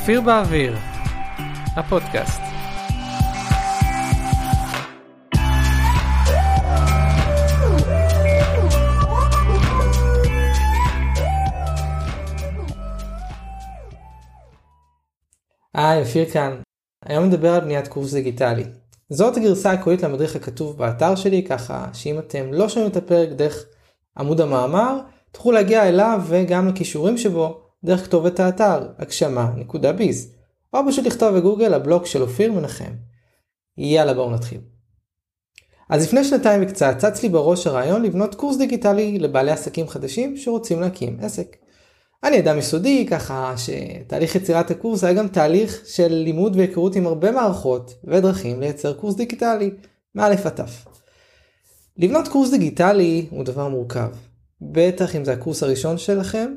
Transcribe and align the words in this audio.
אופיר 0.00 0.20
באוויר, 0.20 0.76
הפודקאסט. 1.76 2.40
היי, 15.74 16.00
אופיר 16.00 16.30
כאן. 16.30 16.60
היום 17.04 17.24
נדבר 17.24 17.54
על 17.54 17.60
בניית 17.60 17.88
קורס 17.88 18.12
דיגיטלי. 18.14 18.64
זאת 19.08 19.36
הגרסה 19.36 19.70
הקולית 19.70 20.02
למדריך 20.02 20.36
הכתוב 20.36 20.78
באתר 20.78 21.14
שלי, 21.14 21.44
ככה 21.44 21.88
שאם 21.92 22.18
אתם 22.18 22.52
לא 22.52 22.68
שומעים 22.68 22.90
את 22.90 22.96
הפרק 22.96 23.28
דרך 23.28 23.64
עמוד 24.18 24.40
המאמר, 24.40 24.98
תוכלו 25.32 25.52
להגיע 25.52 25.88
אליו 25.88 26.20
וגם 26.26 26.68
לכישורים 26.68 27.18
שבו 27.18 27.69
דרך 27.84 28.04
כתובת 28.04 28.40
האתר 28.40 28.88
הגשמה.ביז, 28.98 30.32
או 30.72 30.80
פשוט 30.88 31.06
לכתוב 31.06 31.36
בגוגל 31.38 31.74
הבלוג 31.74 32.06
של 32.06 32.22
אופיר 32.22 32.52
מנחם. 32.52 32.92
יאללה 33.78 34.14
בואו 34.14 34.30
נתחיל. 34.30 34.60
אז 35.88 36.04
לפני 36.04 36.24
שנתיים 36.24 36.62
וקצת 36.62 36.94
צץ 36.98 37.22
לי 37.22 37.28
בראש 37.28 37.66
הרעיון 37.66 38.02
לבנות 38.02 38.34
קורס 38.34 38.56
דיגיטלי 38.56 39.18
לבעלי 39.18 39.50
עסקים 39.50 39.88
חדשים 39.88 40.36
שרוצים 40.36 40.80
להקים 40.80 41.18
עסק. 41.20 41.56
אני 42.24 42.40
אדם 42.40 42.58
יסודי, 42.58 43.06
ככה 43.10 43.54
שתהליך 43.56 44.34
יצירת 44.34 44.70
הקורס 44.70 45.04
היה 45.04 45.12
גם 45.12 45.28
תהליך 45.28 45.82
של 45.86 46.12
לימוד 46.12 46.56
והיכרות 46.56 46.96
עם 46.96 47.06
הרבה 47.06 47.30
מערכות 47.30 47.94
ודרכים 48.04 48.60
לייצר 48.60 48.92
קורס 48.92 49.14
דיגיטלי, 49.14 49.70
מא' 50.14 50.26
עד 50.26 50.48
ת'. 50.48 50.60
לבנות 51.96 52.28
קורס 52.28 52.50
דיגיטלי 52.50 53.26
הוא 53.30 53.44
דבר 53.44 53.68
מורכב, 53.68 54.08
בטח 54.60 55.16
אם 55.16 55.24
זה 55.24 55.32
הקורס 55.32 55.62
הראשון 55.62 55.98
שלכם, 55.98 56.54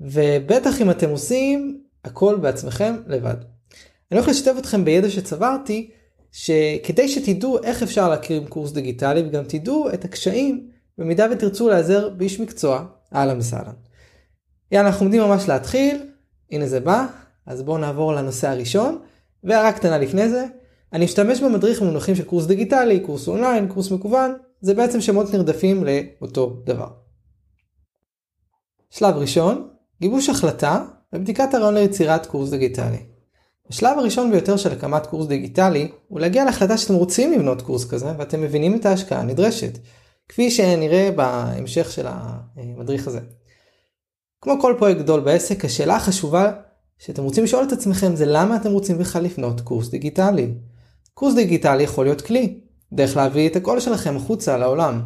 ובטח 0.00 0.80
אם 0.80 0.90
אתם 0.90 1.10
עושים 1.10 1.80
הכל 2.04 2.36
בעצמכם 2.36 2.96
לבד. 3.06 3.36
אני 4.10 4.18
הולך 4.18 4.28
לשתף 4.28 4.54
אתכם 4.58 4.84
בידע 4.84 5.10
שצברתי, 5.10 5.90
שכדי 6.32 7.08
שתדעו 7.08 7.62
איך 7.62 7.82
אפשר 7.82 8.08
להכיר 8.08 8.40
עם 8.40 8.46
קורס 8.46 8.72
דיגיטלי 8.72 9.22
וגם 9.26 9.44
תדעו 9.44 9.88
את 9.94 10.04
הקשיים 10.04 10.68
במידה 10.98 11.26
ותרצו 11.32 11.68
להיעזר 11.68 12.08
באיש 12.08 12.40
מקצוע, 12.40 12.84
אהלן 13.14 13.38
וסהלן. 13.38 13.72
יאללה, 14.72 14.88
אנחנו 14.88 15.04
עומדים 15.04 15.22
ממש 15.22 15.48
להתחיל, 15.48 16.06
הנה 16.50 16.66
זה 16.66 16.80
בא, 16.80 17.06
אז 17.46 17.62
בואו 17.62 17.78
נעבור 17.78 18.12
לנושא 18.12 18.48
הראשון, 18.48 18.98
והערה 19.44 19.72
קטנה 19.72 19.98
לפני 19.98 20.28
זה, 20.28 20.46
אני 20.92 21.04
משתמש 21.04 21.40
במדריך 21.40 21.82
במונחים 21.82 22.14
של 22.14 22.24
קורס 22.24 22.46
דיגיטלי, 22.46 23.00
קורס 23.00 23.28
אונליין, 23.28 23.68
קורס 23.68 23.90
מקוון, 23.90 24.34
זה 24.60 24.74
בעצם 24.74 25.00
שמות 25.00 25.34
נרדפים 25.34 25.84
לאותו 25.84 26.62
דבר. 26.64 26.88
שלב 28.90 29.14
ראשון, 29.16 29.68
גיבוש 30.00 30.28
החלטה 30.28 30.84
ובדיקת 31.12 31.54
הרעיון 31.54 31.74
ליצירת 31.74 32.26
קורס 32.26 32.50
דיגיטלי. 32.50 32.98
השלב 33.70 33.98
הראשון 33.98 34.30
ביותר 34.30 34.56
של 34.56 34.72
הקמת 34.72 35.06
קורס 35.06 35.26
דיגיטלי 35.26 35.90
הוא 36.08 36.20
להגיע 36.20 36.44
להחלטה 36.44 36.78
שאתם 36.78 36.94
רוצים 36.94 37.32
לבנות 37.32 37.62
קורס 37.62 37.90
כזה 37.90 38.12
ואתם 38.18 38.40
מבינים 38.40 38.76
את 38.76 38.86
ההשקעה 38.86 39.20
הנדרשת, 39.20 39.78
כפי 40.28 40.50
שנראה 40.50 41.10
בהמשך 41.16 41.92
של 41.92 42.06
המדריך 42.56 43.08
הזה. 43.08 43.20
כמו 44.40 44.60
כל 44.60 44.74
פרויקט 44.78 45.00
גדול 45.00 45.20
בעסק, 45.20 45.64
השאלה 45.64 45.96
החשובה 45.96 46.52
שאתם 46.98 47.22
רוצים 47.22 47.44
לשאול 47.44 47.64
את 47.64 47.72
עצמכם 47.72 48.16
זה 48.16 48.26
למה 48.26 48.56
אתם 48.56 48.70
רוצים 48.70 48.98
בכלל 48.98 49.22
לבנות 49.22 49.60
קורס 49.60 49.88
דיגיטלי. 49.88 50.54
קורס 51.14 51.34
דיגיטלי 51.34 51.82
יכול 51.82 52.04
להיות 52.04 52.20
כלי, 52.20 52.60
דרך 52.92 53.16
להביא 53.16 53.48
את 53.48 53.56
הקול 53.56 53.80
שלכם 53.80 54.16
החוצה 54.16 54.56
לעולם. 54.56 55.02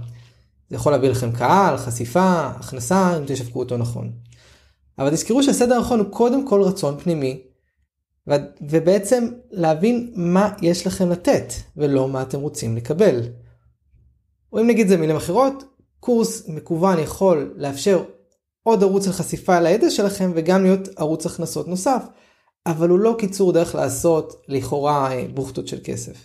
זה 0.70 0.76
יכול 0.76 0.92
להביא 0.92 1.08
לכם 1.08 1.32
קהל, 1.32 1.76
חשיפה, 1.76 2.46
הכנסה, 2.46 3.16
אם 3.18 3.22
תשווקו 3.26 3.58
אותו 3.58 3.76
נכון. 3.76 4.12
אבל 5.02 5.10
תזכרו 5.10 5.42
שהסדר 5.42 5.74
הנכון 5.74 6.00
הוא 6.00 6.10
קודם 6.10 6.46
כל 6.46 6.62
רצון 6.62 6.98
פנימי, 6.98 7.42
ו- 8.30 8.34
ובעצם 8.60 9.28
להבין 9.50 10.12
מה 10.16 10.48
יש 10.62 10.86
לכם 10.86 11.10
לתת, 11.10 11.52
ולא 11.76 12.08
מה 12.08 12.22
אתם 12.22 12.40
רוצים 12.40 12.76
לקבל. 12.76 13.20
או 14.52 14.60
אם 14.60 14.66
נגיד 14.66 14.88
זה 14.88 14.96
מילים 14.96 15.16
אחרות, 15.16 15.64
קורס 16.00 16.48
מקוון 16.48 16.98
יכול 16.98 17.54
לאפשר 17.56 18.02
עוד 18.62 18.82
ערוץ 18.82 19.04
של 19.04 19.12
חשיפה 19.12 19.56
על 19.56 19.66
הידע 19.66 19.90
שלכם 19.90 20.32
וגם 20.34 20.62
להיות 20.62 20.88
ערוץ 20.96 21.26
הכנסות 21.26 21.68
נוסף, 21.68 22.02
אבל 22.66 22.88
הוא 22.88 22.98
לא 22.98 23.16
קיצור 23.18 23.52
דרך 23.52 23.74
לעשות 23.74 24.44
לכאורה 24.48 25.12
אה, 25.12 25.24
בוכטות 25.34 25.68
של 25.68 25.78
כסף. 25.84 26.16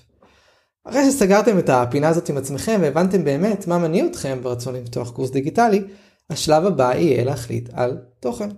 אחרי 0.85 1.11
שסגרתם 1.11 1.59
את 1.59 1.69
הפינה 1.69 2.09
הזאת 2.09 2.29
עם 2.29 2.37
עצמכם 2.37 2.79
והבנתם 2.81 3.23
באמת 3.23 3.67
מה 3.67 3.77
מניע 3.77 4.05
אתכם 4.05 4.39
ברצון 4.43 4.75
לפתוח 4.75 5.11
קורס 5.11 5.31
דיגיטלי, 5.31 5.83
השלב 6.29 6.65
הבא 6.65 6.95
יהיה 6.95 7.23
להחליט 7.23 7.69
על 7.73 7.97
תוכן. 8.19 8.49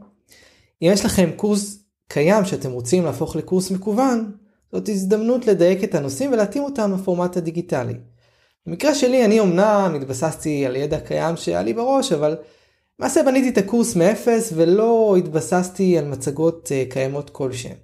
אם 0.81 0.89
יש 0.93 1.05
לכם 1.05 1.29
קורס 1.35 1.83
קיים 2.07 2.45
שאתם 2.45 2.71
רוצים 2.71 3.05
להפוך 3.05 3.35
לקורס 3.35 3.71
מקוון, 3.71 4.31
זאת 4.71 4.89
הזדמנות 4.89 5.47
לדייק 5.47 5.83
את 5.83 5.95
הנושאים 5.95 6.31
ולהתאים 6.31 6.63
אותם 6.63 6.93
לפורמט 6.93 7.37
הדיגיטלי. 7.37 7.93
במקרה 8.65 8.95
שלי 8.95 9.25
אני 9.25 9.39
אמנם 9.39 9.93
התבססתי 9.95 10.65
על 10.65 10.75
ידע 10.75 10.99
קיים 10.99 11.37
שהיה 11.37 11.63
לי 11.63 11.73
בראש, 11.73 12.11
אבל 12.11 12.37
למעשה 12.99 13.23
בניתי 13.23 13.49
את 13.49 13.57
הקורס 13.57 13.95
מאפס 13.95 14.53
ולא 14.55 15.15
התבססתי 15.17 15.97
על 15.97 16.05
מצגות 16.05 16.71
אה, 16.71 16.83
קיימות 16.89 17.29
כלשהן. 17.29 17.75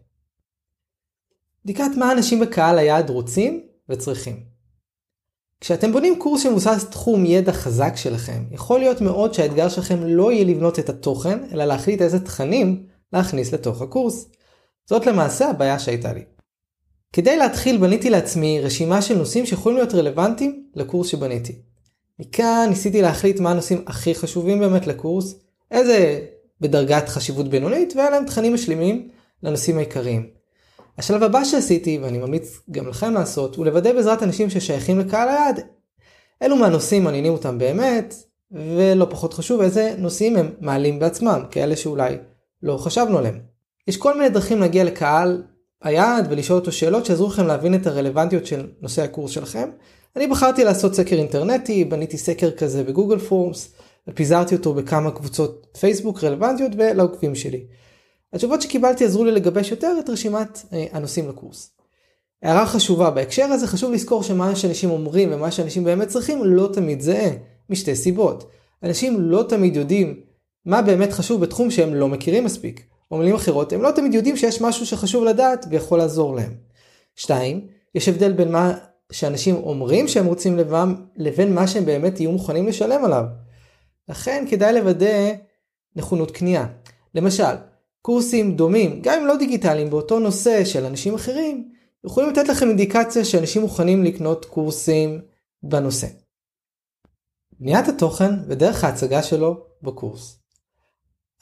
בדיקת 1.65 1.91
מה 1.97 2.11
אנשים 2.11 2.39
בקהל 2.39 2.77
היעד 2.77 3.09
רוצים 3.09 3.67
וצריכים. 3.89 4.54
כשאתם 5.61 5.91
בונים 5.91 6.19
קורס 6.19 6.43
שמבוסס 6.43 6.85
תחום 6.91 7.25
ידע 7.25 7.51
חזק 7.51 7.93
שלכם, 7.95 8.43
יכול 8.51 8.79
להיות 8.79 9.01
מאוד 9.01 9.33
שהאתגר 9.33 9.69
שלכם 9.69 10.03
לא 10.03 10.31
יהיה 10.31 10.45
לבנות 10.45 10.79
את 10.79 10.89
התוכן, 10.89 11.39
אלא 11.51 11.65
להחליט 11.65 12.01
איזה 12.01 12.19
תכנים 12.19 12.85
להכניס 13.13 13.53
לתוך 13.53 13.81
הקורס. 13.81 14.25
זאת 14.89 15.05
למעשה 15.05 15.49
הבעיה 15.49 15.79
שהייתה 15.79 16.13
לי. 16.13 16.23
כדי 17.13 17.37
להתחיל 17.37 17.77
בניתי 17.77 18.09
לעצמי 18.09 18.61
רשימה 18.61 19.01
של 19.01 19.17
נושאים 19.17 19.45
שיכולים 19.45 19.77
להיות 19.77 19.93
רלוונטיים 19.93 20.65
לקורס 20.75 21.07
שבניתי. 21.07 21.55
מכאן 22.19 22.65
ניסיתי 22.69 23.01
להחליט 23.01 23.39
מה 23.39 23.51
הנושאים 23.51 23.83
הכי 23.87 24.15
חשובים 24.15 24.59
באמת 24.59 24.87
לקורס, 24.87 25.35
איזה 25.71 26.19
בדרגת 26.61 27.09
חשיבות 27.09 27.49
בינונית, 27.49 27.93
והיה 27.95 28.09
להם 28.09 28.25
תכנים 28.25 28.53
משלימים 28.53 29.09
לנושאים 29.43 29.77
העיקריים. 29.77 30.34
השלב 30.97 31.23
הבא 31.23 31.43
שעשיתי, 31.43 31.99
ואני 32.01 32.17
ממליץ 32.17 32.59
גם 32.71 32.87
לכם 32.87 33.13
לעשות, 33.13 33.55
הוא 33.55 33.65
לוודא 33.65 33.93
בעזרת 33.93 34.23
אנשים 34.23 34.49
ששייכים 34.49 34.99
לקהל 34.99 35.29
היעד, 35.29 35.59
אילו 36.41 36.55
מהנושאים 36.55 37.03
מעניינים 37.03 37.33
אותם 37.33 37.57
באמת, 37.57 38.15
ולא 38.51 39.07
פחות 39.09 39.33
חשוב 39.33 39.61
איזה 39.61 39.95
נושאים 39.97 40.35
הם 40.35 40.49
מעלים 40.59 40.99
בעצמם, 40.99 41.43
כאלה 41.51 41.75
שאולי 41.75 42.17
לא 42.63 42.77
חשבנו 42.77 43.17
עליהם. 43.17 43.39
יש 43.87 43.97
כל 43.97 44.17
מיני 44.17 44.29
דרכים 44.29 44.59
להגיע 44.59 44.83
לקהל 44.83 45.43
היעד 45.83 46.27
ולשאול 46.29 46.59
אותו 46.59 46.71
שאלות 46.71 47.05
שיעזרו 47.05 47.27
לכם 47.27 47.47
להבין 47.47 47.75
את 47.75 47.87
הרלוונטיות 47.87 48.45
של 48.45 48.67
נושא 48.81 49.01
הקורס 49.03 49.31
שלכם. 49.31 49.69
אני 50.15 50.27
בחרתי 50.27 50.63
לעשות 50.63 50.95
סקר 50.95 51.15
אינטרנטי, 51.15 51.85
בניתי 51.85 52.17
סקר 52.17 52.51
כזה 52.51 52.83
בגוגל 52.83 53.19
פורמס, 53.19 53.73
ופיזרתי 54.07 54.55
אותו 54.55 54.73
בכמה 54.73 55.11
קבוצות 55.11 55.67
פייסבוק 55.79 56.23
רלוונטיות 56.23 56.71
ולעוקבים 56.77 57.35
שלי. 57.35 57.65
התשובות 58.35 58.61
שקיבלתי 58.61 59.05
עזרו 59.05 59.25
לי 59.25 59.31
לגבש 59.31 59.71
יותר 59.71 59.95
את 59.99 60.09
רשימת 60.09 60.61
אה, 60.73 60.85
הנושאים 60.91 61.29
לקורס. 61.29 61.71
הערה 62.43 62.65
חשובה 62.65 63.09
בהקשר 63.09 63.45
הזה 63.45 63.67
חשוב 63.67 63.91
לזכור 63.91 64.23
שמה 64.23 64.55
שאנשים 64.55 64.89
אומרים 64.89 65.33
ומה 65.33 65.51
שאנשים 65.51 65.83
באמת 65.83 66.07
צריכים 66.07 66.43
לא 66.43 66.69
תמיד 66.73 67.01
זהה, 67.01 67.31
משתי 67.69 67.95
סיבות. 67.95 68.51
אנשים 68.83 69.21
לא 69.21 69.45
תמיד 69.49 69.75
יודעים 69.75 70.19
מה 70.65 70.81
באמת 70.81 71.13
חשוב 71.13 71.41
בתחום 71.41 71.71
שהם 71.71 71.93
לא 71.93 72.07
מכירים 72.07 72.43
מספיק. 72.43 72.85
או 73.11 73.17
מילים 73.17 73.35
אחרות, 73.35 73.73
הם 73.73 73.81
לא 73.81 73.91
תמיד 73.91 74.13
יודעים 74.13 74.37
שיש 74.37 74.61
משהו 74.61 74.85
שחשוב 74.85 75.23
לדעת 75.23 75.65
ויכול 75.69 75.97
לעזור 75.97 76.35
להם. 76.35 76.53
2. 77.15 77.67
יש 77.95 78.09
הבדל 78.09 78.31
בין 78.31 78.51
מה 78.51 78.73
שאנשים 79.11 79.55
אומרים 79.55 80.07
שהם 80.07 80.25
רוצים 80.25 80.57
לבם, 80.57 80.95
לבין 81.17 81.55
מה 81.55 81.67
שהם 81.67 81.85
באמת 81.85 82.19
יהיו 82.19 82.31
מוכנים 82.31 82.67
לשלם 82.67 83.05
עליו. 83.05 83.23
לכן 84.09 84.45
כדאי 84.49 84.73
לוודא 84.73 85.31
נכונות 85.95 86.31
קנייה. 86.31 86.65
למשל, 87.15 87.55
קורסים 88.05 88.55
דומים, 88.55 89.01
גם 89.01 89.19
אם 89.21 89.27
לא 89.27 89.35
דיגיטליים, 89.35 89.89
באותו 89.89 90.19
נושא 90.19 90.65
של 90.65 90.85
אנשים 90.85 91.15
אחרים, 91.15 91.69
יכולים 92.05 92.29
לתת 92.29 92.47
לכם 92.47 92.67
אינדיקציה 92.67 93.25
שאנשים 93.25 93.61
מוכנים 93.61 94.03
לקנות 94.03 94.45
קורסים 94.45 95.21
בנושא. 95.63 96.07
בניית 97.59 97.87
התוכן 97.87 98.31
ודרך 98.47 98.83
ההצגה 98.83 99.23
שלו 99.23 99.57
בקורס. 99.81 100.39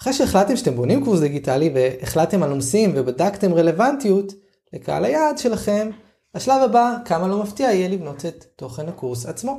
אחרי 0.01 0.13
שהחלטתם 0.13 0.56
שאתם 0.56 0.75
בונים 0.75 1.06
קורס 1.06 1.19
דיגיטלי 1.19 1.71
והחלטתם 1.74 2.44
על 2.44 2.54
נושאים 2.54 2.92
ובדקתם 2.95 3.54
רלוונטיות 3.54 4.33
לקהל 4.74 5.06
היעד 5.06 5.38
שלכם, 5.38 5.89
השלב 6.36 6.62
הבא, 6.62 6.95
כמה 7.06 7.27
לא 7.27 7.44
מפתיע, 7.44 7.71
יהיה 7.71 7.88
לבנות 7.88 8.25
את 8.25 8.45
תוכן 8.56 8.88
הקורס 8.88 9.25
עצמו. 9.25 9.57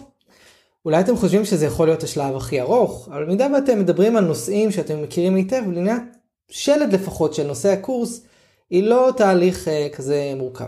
אולי 0.84 1.00
אתם 1.00 1.16
חושבים 1.16 1.44
שזה 1.44 1.66
יכול 1.66 1.86
להיות 1.86 2.02
השלב 2.02 2.36
הכי 2.36 2.60
ארוך, 2.60 3.08
אבל 3.08 3.24
במידה 3.24 3.46
ואתם 3.54 3.78
מדברים 3.80 4.16
על 4.16 4.24
נושאים 4.24 4.70
שאתם 4.70 5.02
מכירים 5.02 5.34
היטב, 5.34 5.62
בניית 5.66 6.02
שלד 6.49 6.93
לפחות 6.93 7.35
של 7.35 7.46
נושא 7.46 7.69
הקורס, 7.69 8.23
היא 8.70 8.82
לא 8.82 9.11
תהליך 9.17 9.69
uh, 9.69 9.96
כזה 9.96 10.32
מורכב. 10.37 10.64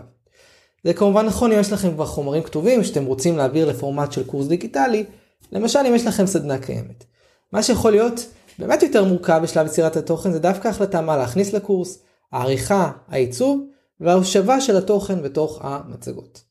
זה 0.83 0.93
כמובן 0.93 1.25
נכון 1.25 1.51
אם 1.51 1.59
יש 1.59 1.71
לכם 1.71 1.93
כבר 1.93 2.05
חומרים 2.05 2.43
כתובים 2.43 2.83
שאתם 2.83 3.05
רוצים 3.05 3.37
להעביר 3.37 3.69
לפורמט 3.69 4.11
של 4.11 4.23
קורס 4.23 4.47
דיגיטלי, 4.47 5.05
למשל 5.51 5.79
אם 5.79 5.95
יש 5.95 6.05
לכם 6.05 6.25
סדנה 6.25 6.57
קיימת. 6.57 7.03
מה 7.51 7.63
שיכול 7.63 7.91
להיות 7.91 8.25
באמת 8.59 8.83
יותר 8.83 9.03
מורכב 9.03 9.39
בשלב 9.43 9.67
יצירת 9.67 9.95
התוכן 9.95 10.31
זה 10.31 10.39
דווקא 10.39 10.67
החלטה 10.67 11.01
מה 11.01 11.17
להכניס 11.17 11.53
לקורס, 11.53 11.99
העריכה, 12.31 12.91
העיצוב 13.07 13.61
וההושבה 13.99 14.61
של 14.61 14.77
התוכן 14.77 15.21
בתוך 15.23 15.59
המצגות. 15.61 16.41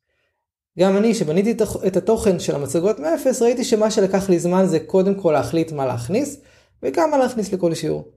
גם 0.79 0.97
אני, 0.97 1.15
שבניתי 1.15 1.57
את 1.87 1.97
התוכן 1.97 2.39
של 2.41 2.55
המצגות 2.55 2.99
מאפס, 2.99 3.43
ראיתי 3.43 3.65
שמה 3.65 3.91
שלקח 3.91 4.29
לי 4.29 4.39
זמן 4.39 4.67
זה 4.67 4.81
קודם 4.81 5.15
כל 5.15 5.33
להחליט 5.33 5.73
מה 5.73 5.87
להכניס, 5.87 6.41
וכמה 6.83 7.19
להכניס 7.19 7.53
לכל 7.53 7.75
שיעור. 7.75 8.16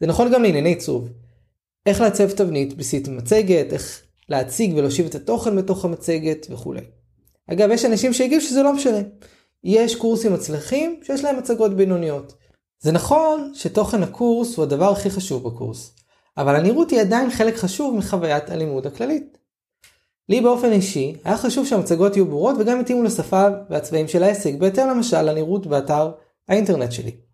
זה 0.00 0.06
נכון 0.06 0.32
גם 0.32 0.42
לענייני 0.42 0.68
עיצוב. 0.68 1.08
איך 1.86 2.00
לעצב 2.00 2.30
תבנית 2.30 2.76
בסיסית 2.76 3.08
מצגת, 3.08 3.72
איך 3.72 4.02
להציג 4.28 4.72
ולהושיב 4.76 5.06
את 5.06 5.14
התוכן 5.14 5.56
בתוך 5.56 5.84
המצגת 5.84 6.46
וכולי. 6.50 6.80
אגב, 7.52 7.70
יש 7.70 7.84
אנשים 7.84 8.12
שהגיעו 8.12 8.40
שזה 8.40 8.62
לא 8.62 8.72
משנה. 8.72 8.98
יש 9.64 9.96
קורסים 9.96 10.32
מצליחים 10.32 11.00
שיש 11.02 11.24
להם 11.24 11.38
מצגות 11.38 11.76
בינוניות. 11.76 12.34
זה 12.80 12.92
נכון 12.92 13.52
שתוכן 13.54 14.02
הקורס 14.02 14.56
הוא 14.56 14.62
הדבר 14.62 14.92
הכי 14.92 15.10
חשוב 15.10 15.44
בקורס, 15.44 15.94
אבל 16.36 16.56
הנראות 16.56 16.90
היא 16.90 17.00
עדיין 17.00 17.30
חלק 17.30 17.56
חשוב 17.56 17.96
מחוויית 17.96 18.50
הלימוד 18.50 18.86
הכללית. 18.86 19.38
לי 20.28 20.40
באופן 20.40 20.72
אישי, 20.72 21.14
היה 21.24 21.36
חשוב 21.36 21.66
שהמצגות 21.66 22.16
יהיו 22.16 22.26
ברורות 22.26 22.56
וגם 22.58 22.80
יתאימו 22.80 23.02
לשפה 23.02 23.46
והצבעים 23.70 24.08
של 24.08 24.22
העסק, 24.22 24.54
בהתאם 24.58 24.88
למשל 24.88 25.22
לנראות 25.22 25.66
באתר 25.66 26.10
האינטרנט 26.48 26.92
שלי. 26.92 27.29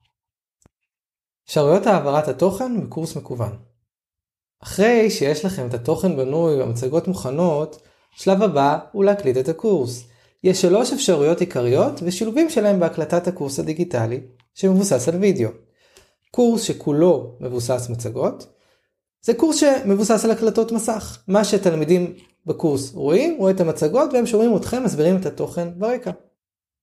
אפשרויות 1.46 1.86
העברת 1.86 2.28
התוכן 2.28 2.80
בקורס 2.80 3.16
מקוון 3.16 3.56
אחרי 4.62 5.10
שיש 5.10 5.44
לכם 5.44 5.66
את 5.66 5.74
התוכן 5.74 6.16
בנוי 6.16 6.56
והמצגות 6.56 7.08
מוכנות, 7.08 7.82
שלב 8.16 8.42
הבא 8.42 8.78
הוא 8.92 9.04
להקליט 9.04 9.36
את 9.36 9.48
הקורס. 9.48 10.04
יש 10.44 10.62
שלוש 10.62 10.92
אפשרויות 10.92 11.40
עיקריות 11.40 12.00
ושילובים 12.02 12.50
שלהם 12.50 12.80
בהקלטת 12.80 13.28
הקורס 13.28 13.58
הדיגיטלי 13.58 14.20
שמבוסס 14.54 15.08
על 15.08 15.16
וידאו. 15.16 15.50
קורס 16.30 16.62
שכולו 16.62 17.36
מבוסס 17.40 17.88
מצגות, 17.90 18.46
זה 19.22 19.34
קורס 19.34 19.56
שמבוסס 19.56 20.24
על 20.24 20.30
הקלטות 20.30 20.72
מסך. 20.72 21.22
מה 21.28 21.44
שתלמידים 21.44 22.14
בקורס 22.46 22.94
רואים, 22.94 23.36
רואים 23.38 23.56
את 23.56 23.60
המצגות 23.60 24.10
והם 24.12 24.26
שומעים 24.26 24.56
אתכם 24.56 24.84
מסבירים 24.84 25.16
את 25.16 25.26
התוכן 25.26 25.68
ברקע. 25.78 26.10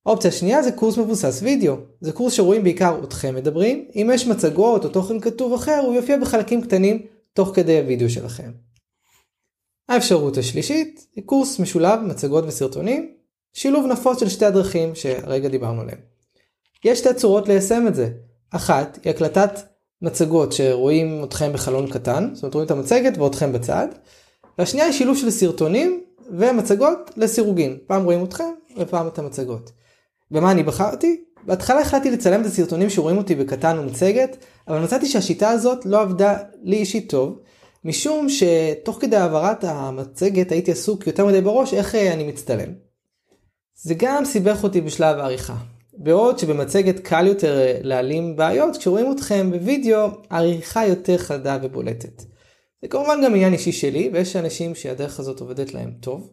האופציה 0.06 0.30
השנייה 0.30 0.64
זה 0.64 0.72
קורס 0.72 0.98
מבוסס 0.98 1.40
וידאו. 1.44 1.76
זה 2.02 2.12
קורס 2.12 2.34
שרואים 2.34 2.64
בעיקר 2.64 3.04
אתכם 3.04 3.36
מדברים, 3.36 3.88
אם 3.96 4.10
יש 4.14 4.28
מצגות 4.28 4.86
או 4.86 4.90
תוכן 4.90 5.20
כתוב 5.20 5.54
אחר 5.54 5.82
הוא 5.86 5.96
יופיע 5.96 6.18
בחלקים 6.18 6.62
קטנים 6.62 7.06
תוך 7.34 7.52
כדי 7.54 7.80
הוידאו 7.80 8.10
שלכם. 8.10 8.52
האפשרות 9.90 10.38
השלישית 10.38 11.08
היא 11.16 11.24
קורס 11.24 11.60
משולב 11.60 12.00
מצגות 12.00 12.44
וסרטונים, 12.48 13.14
שילוב 13.54 13.86
נפוץ 13.86 14.20
של 14.20 14.30
שתי 14.30 14.46
הדרכים 14.46 14.96
שהרגע 14.96 15.50
דיברנו 15.50 15.82
עליהם. 15.82 15.98
יש 16.86 17.00
שתי 17.00 17.14
צורות 17.14 17.48
ליישם 17.48 17.88
את 17.88 17.96
זה. 17.96 18.10
אחת 18.52 19.00
היא 19.04 19.12
הקלטת 19.12 19.60
מצגות 20.02 20.54
שרואים 20.54 21.24
אתכם 21.24 21.54
בחלון 21.54 21.92
קטן, 21.92 22.30
זאת 22.34 22.44
אומרת 22.44 22.54
רואים 22.54 22.66
את 22.66 22.72
המצגת 22.72 23.18
ואתכם 23.18 23.54
בצד, 23.54 23.88
והשנייה 24.58 24.86
היא 24.86 24.94
שילוב 24.94 25.18
של 25.18 25.32
סרטונים 25.32 26.04
ומצגות 26.32 27.12
לסירוגין, 27.18 27.78
פעם 27.88 28.04
רואים 28.04 28.24
אתכם 28.24 28.50
ופעם 28.78 29.08
את 29.08 29.20
המצגות. 29.20 29.72
ומה 30.34 30.52
אני 30.52 30.64
בחרתי? 30.64 31.24
בהתחלה 31.46 31.82
החלטתי 31.82 32.12
לצלם 32.12 32.42
את 32.42 32.46
הסרטונים 32.46 32.90
שרואים 32.90 33.18
אותי 33.18 33.36
בקטן 33.36 33.80
ומצגת, 33.80 34.38
אבל 34.68 34.84
מצאתי 34.84 35.06
שהשיטה 35.06 35.50
הזאת 35.50 35.86
לא 35.86 36.02
עבדה 36.02 36.38
לי 36.64 36.78
אישית 36.78 37.10
טוב, 37.10 37.40
משום 37.86 38.28
שתוך 38.30 38.98
כדי 39.02 39.16
העברת 39.16 39.64
המצגת 39.64 40.52
הייתי 40.52 40.72
עסוק 40.72 41.08
יותר 41.08 41.26
מדי 41.26 41.42
בראש 41.42 41.74
איך 41.74 41.96
אה, 41.96 42.14
אני 42.14 42.24
מצטלם. 42.24 42.74
זה 43.76 43.94
גם 43.98 44.26
סיבך 44.26 44.64
אותי 44.64 44.82
בשלב 44.82 45.20
העריכה. 45.20 45.56
בעוד 45.94 46.40
שבמצגת 46.40 47.00
קל 47.00 47.28
יותר 47.28 47.60
אה, 47.60 47.78
להעלים 47.82 48.36
בעיות, 48.36 48.78
כשרואים 48.78 49.12
אתכם 49.12 49.52
בווידאו, 49.52 50.08
העריכה 50.30 50.88
יותר 50.88 51.18
חדה 51.18 51.58
ובולטת. 51.62 52.24
זה 52.82 52.88
כמובן 52.88 53.22
גם 53.26 53.36
עניין 53.36 53.54
אישי 53.54 53.72
שלי, 53.72 54.10
ויש 54.14 54.36
אנשים 54.36 54.76
שהדרך 54.76 55.20
הזאת 55.20 55.40
עובדת 55.40 55.74
להם 55.74 55.92
טוב. 56.00 56.30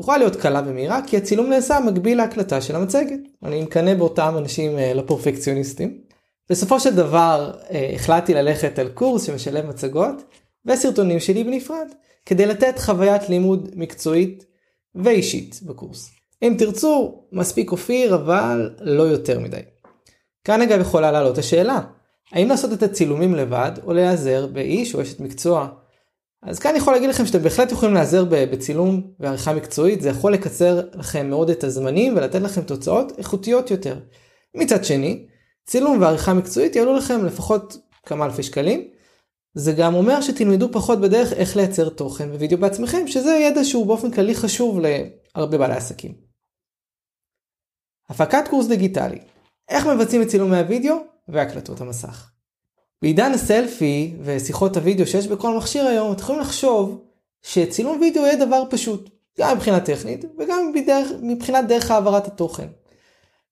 יכולה 0.00 0.18
להיות 0.18 0.36
קלה 0.36 0.62
ומהירה, 0.66 1.00
כי 1.06 1.16
הצילום 1.16 1.50
נעשה 1.50 1.80
מקביל 1.80 2.18
להקלטה 2.18 2.60
של 2.60 2.76
המצגת. 2.76 3.20
אני 3.42 3.62
מקנא 3.62 3.94
באותם 3.94 4.34
אנשים 4.38 4.78
אה, 4.78 4.94
לא 4.94 5.02
פרפקציוניסטים. 5.02 5.98
בסופו 6.50 6.80
של 6.80 6.94
דבר 6.94 7.52
אה, 7.70 7.90
החלטתי 7.94 8.34
ללכת 8.34 8.78
על 8.78 8.88
קורס 8.88 9.26
שמשלב 9.26 9.66
מצגות 9.66 10.22
וסרטונים 10.66 11.20
שלי 11.20 11.44
בנפרד, 11.44 11.86
כדי 12.26 12.46
לתת 12.46 12.78
חוויית 12.78 13.28
לימוד 13.28 13.70
מקצועית 13.74 14.44
ואישית 14.94 15.60
בקורס. 15.62 16.10
אם 16.42 16.54
תרצו, 16.58 17.24
מספיק 17.32 17.72
אופיר, 17.72 18.14
אבל 18.14 18.70
לא 18.80 19.02
יותר 19.02 19.40
מדי. 19.40 19.60
כאן 20.44 20.62
אגב 20.62 20.80
יכולה 20.80 21.10
לעלות 21.10 21.38
השאלה, 21.38 21.80
האם 22.32 22.48
לעשות 22.48 22.72
את 22.72 22.82
הצילומים 22.82 23.34
לבד, 23.34 23.72
או 23.84 23.92
להיעזר 23.92 24.46
באיש 24.46 24.94
או 24.94 25.02
אשת 25.02 25.20
מקצוע 25.20 25.68
אז 26.42 26.58
כאן 26.58 26.70
אני 26.70 26.78
יכול 26.78 26.92
להגיד 26.92 27.10
לכם 27.10 27.26
שאתם 27.26 27.42
בהחלט 27.42 27.72
יכולים 27.72 27.94
להיעזר 27.94 28.24
בצילום 28.30 29.12
ועריכה 29.20 29.54
מקצועית, 29.54 30.00
זה 30.00 30.08
יכול 30.08 30.32
לקצר 30.32 30.80
לכם 30.94 31.30
מאוד 31.30 31.50
את 31.50 31.64
הזמנים 31.64 32.16
ולתת 32.16 32.40
לכם 32.40 32.62
תוצאות 32.62 33.18
איכותיות 33.18 33.70
יותר. 33.70 34.00
מצד 34.54 34.84
שני, 34.84 35.26
צילום 35.66 36.00
ועריכה 36.00 36.34
מקצועית 36.34 36.76
יעלו 36.76 36.96
לכם 36.96 37.24
לפחות 37.24 37.76
כמה 38.06 38.24
אלפי 38.24 38.42
שקלים. 38.42 38.88
זה 39.54 39.72
גם 39.72 39.94
אומר 39.94 40.20
שתלמדו 40.20 40.72
פחות 40.72 41.00
בדרך 41.00 41.32
איך 41.32 41.56
לייצר 41.56 41.88
תוכן 41.88 42.30
ווידאו 42.30 42.58
בעצמכם, 42.58 43.06
שזה 43.06 43.30
ידע 43.30 43.64
שהוא 43.64 43.86
באופן 43.86 44.10
כללי 44.10 44.34
חשוב 44.34 44.80
להרבה 44.80 45.58
בעלי 45.58 45.74
עסקים. 45.74 46.14
הפקת 48.08 48.48
קורס 48.50 48.66
דיגיטלי 48.66 49.18
איך 49.68 49.86
מבצעים 49.86 50.22
את 50.22 50.28
צילומי 50.28 50.58
הוידאו 50.58 50.96
והקלטות 51.28 51.80
המסך. 51.80 52.29
בעידן 53.02 53.32
הסלפי 53.32 54.16
ושיחות 54.22 54.76
הוידאו 54.76 55.06
שיש 55.06 55.26
בכל 55.26 55.56
מכשיר 55.56 55.86
היום, 55.86 56.12
אתם 56.12 56.22
יכולים 56.22 56.40
לחשוב 56.40 57.04
שצילום 57.42 58.00
וידאו 58.00 58.22
יהיה 58.22 58.46
דבר 58.46 58.62
פשוט, 58.70 59.10
גם 59.38 59.56
מבחינה 59.56 59.80
טכנית 59.80 60.24
וגם 60.38 60.72
בדרך, 60.74 61.08
מבחינת 61.22 61.68
דרך 61.68 61.90
העברת 61.90 62.26
התוכן. 62.26 62.68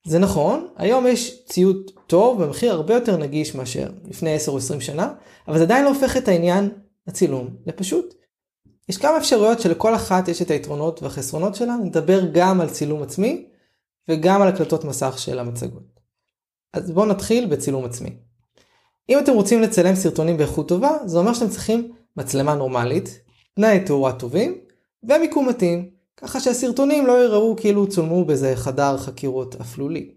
זה 0.07 0.19
נכון, 0.19 0.69
היום 0.77 1.07
יש 1.07 1.45
ציוד 1.47 1.91
טוב 2.07 2.45
במחיר 2.45 2.73
הרבה 2.73 2.95
יותר 2.95 3.17
נגיש 3.17 3.55
מאשר 3.55 3.91
לפני 4.05 4.35
10 4.35 4.53
או 4.53 4.57
20 4.57 4.81
שנה, 4.81 5.13
אבל 5.49 5.59
זה 5.59 5.65
עדיין 5.65 5.85
לא 5.85 5.89
הופך 5.89 6.17
את 6.17 6.29
העניין 6.29 6.71
הצילום 7.07 7.49
לפשוט. 7.67 8.15
יש 8.89 8.97
כמה 8.97 9.19
אפשרויות 9.19 9.61
שלכל 9.61 9.95
אחת 9.95 10.29
יש 10.29 10.43
את 10.43 10.51
היתרונות 10.51 11.03
והחסרונות 11.03 11.55
שלה, 11.55 11.77
נדבר 11.77 12.21
גם 12.33 12.61
על 12.61 12.71
צילום 12.71 13.03
עצמי 13.03 13.47
וגם 14.09 14.43
על 14.43 14.49
הקלטות 14.49 14.85
מסך 14.85 15.15
של 15.19 15.39
המצגות. 15.39 16.01
אז 16.73 16.91
בואו 16.91 17.07
נתחיל 17.07 17.47
בצילום 17.47 17.85
עצמי. 17.85 18.28
אם 19.09 19.19
אתם 19.19 19.33
רוצים 19.33 19.63
לצלם 19.63 19.95
סרטונים 19.95 20.37
באיכות 20.37 20.69
טובה, 20.69 20.91
זה 21.05 21.19
אומר 21.19 21.35
שאתם 21.35 21.49
צריכים 21.49 21.93
מצלמה 22.17 22.55
נורמלית, 22.55 23.21
תנאי 23.55 23.81
תאורה 23.81 24.13
טובים 24.13 24.59
ומיקום 25.03 25.49
מתאים, 25.49 25.91
ככה 26.17 26.41
שהסרטונים 26.41 27.07
לא 27.07 27.25
יראו 27.25 27.57
כאילו 27.57 27.89
צולמו 27.89 28.25
באיזה 28.25 28.53
חדר 28.57 28.97
חקירות 28.99 29.57
אפלולי. 29.61 30.11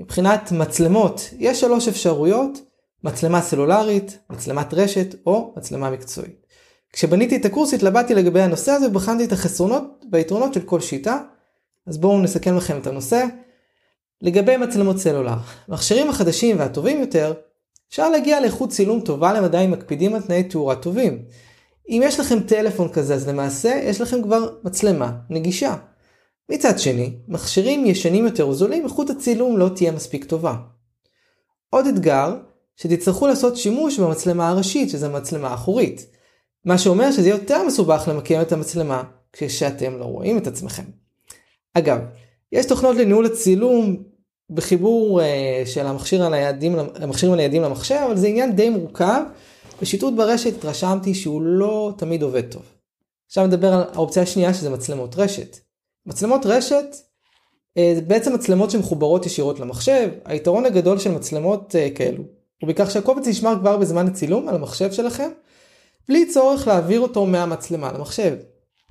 מבחינת 0.00 0.52
מצלמות, 0.52 1.30
יש 1.38 1.60
שלוש 1.60 1.88
אפשרויות, 1.88 2.58
מצלמה 3.04 3.42
סלולרית, 3.42 4.18
מצלמת 4.30 4.74
רשת 4.74 5.14
או 5.26 5.54
מצלמה 5.56 5.90
מקצועית. 5.90 6.46
כשבניתי 6.92 7.36
את 7.36 7.44
הקורס 7.44 7.74
התלבטתי 7.74 8.14
לגבי 8.14 8.40
הנושא 8.40 8.72
הזה 8.72 8.86
ובחנתי 8.86 9.24
את 9.24 9.32
החסרונות 9.32 10.04
והיתרונות 10.12 10.54
של 10.54 10.60
כל 10.60 10.80
שיטה, 10.80 11.22
אז 11.86 11.98
בואו 11.98 12.22
נסכם 12.22 12.56
לכם 12.56 12.78
את 12.78 12.86
הנושא. 12.86 13.24
לגבי 14.22 14.56
מצלמות 14.56 14.98
סלולר, 14.98 15.36
המכשירים 15.68 16.10
החדשים 16.10 16.58
והטובים 16.58 17.00
יותר 17.00 17.34
אפשר 17.92 18.10
להגיע 18.10 18.40
לאיכות 18.40 18.70
צילום 18.70 19.00
טובה 19.00 19.32
למדי 19.32 19.64
אם 19.64 19.70
מקפידים 19.70 20.14
על 20.14 20.22
תנאי 20.22 20.42
תאורה 20.42 20.76
טובים. 20.76 21.22
אם 21.88 22.02
יש 22.04 22.20
לכם 22.20 22.40
טלפון 22.40 22.88
כזה 22.88 23.14
אז 23.14 23.28
למעשה 23.28 23.80
יש 23.84 24.00
לכם 24.00 24.22
כבר 24.22 24.48
מצלמה 24.64 25.12
נגישה. 25.30 25.76
מצד 26.48 26.78
שני, 26.78 27.16
מכשירים 27.28 27.86
ישנים 27.86 28.24
יותר 28.26 28.44
או 28.44 28.54
זולים 28.54 28.84
איכות 28.84 29.10
הצילום 29.10 29.58
לא 29.58 29.70
תהיה 29.76 29.92
מספיק 29.92 30.24
טובה. 30.24 30.54
עוד 31.70 31.86
אתגר, 31.86 32.36
שתצטרכו 32.76 33.26
לעשות 33.26 33.56
שימוש 33.56 33.98
במצלמה 33.98 34.48
הראשית 34.48 34.90
שזה 34.90 35.08
מצלמה 35.08 35.54
אחורית. 35.54 36.06
מה 36.64 36.78
שאומר 36.78 37.12
שזה 37.12 37.28
יהיה 37.28 37.36
יותר 37.36 37.62
מסובך 37.66 38.08
למקם 38.08 38.40
את 38.40 38.52
המצלמה 38.52 39.02
כשאתם 39.32 39.98
לא 39.98 40.04
רואים 40.04 40.38
את 40.38 40.46
עצמכם. 40.46 40.84
אגב, 41.74 41.98
יש 42.52 42.66
תוכנות 42.66 42.96
לניהול 42.96 43.26
הצילום 43.26 44.11
בחיבור 44.54 45.20
uh, 45.20 45.24
של 45.66 45.86
המכשיר 45.86 46.24
הניידים, 46.24 46.78
המכשירים 46.94 47.32
הניידים 47.32 47.62
למחשב, 47.62 48.00
אבל 48.06 48.16
זה 48.16 48.26
עניין 48.26 48.56
די 48.56 48.68
מורכב. 48.70 49.22
בשיטוט 49.82 50.14
ברשת 50.14 50.56
התרשמתי 50.56 51.14
שהוא 51.14 51.42
לא 51.42 51.92
תמיד 51.98 52.22
עובד 52.22 52.52
טוב. 52.52 52.62
עכשיו 53.26 53.46
נדבר 53.46 53.72
על 53.72 53.82
האופציה 53.94 54.22
השנייה 54.22 54.54
שזה 54.54 54.70
מצלמות 54.70 55.14
רשת. 55.18 55.56
מצלמות 56.06 56.46
רשת 56.46 56.86
uh, 56.94 57.80
זה 57.94 58.00
בעצם 58.00 58.34
מצלמות 58.34 58.70
שמחוברות 58.70 59.26
ישירות 59.26 59.60
למחשב. 59.60 60.08
היתרון 60.24 60.66
הגדול 60.66 60.98
של 60.98 61.10
מצלמות 61.10 61.74
uh, 61.74 61.96
כאלו 61.96 62.22
הוא 62.62 62.68
בכך 62.68 62.90
שהקובץ 62.90 63.26
נשמר 63.26 63.54
כבר 63.60 63.76
בזמן 63.76 64.06
הצילום 64.06 64.48
על 64.48 64.54
המחשב 64.54 64.92
שלכם, 64.92 65.30
בלי 66.08 66.28
צורך 66.28 66.68
להעביר 66.68 67.00
אותו 67.00 67.26
מהמצלמה 67.26 67.92
למחשב. 67.92 68.36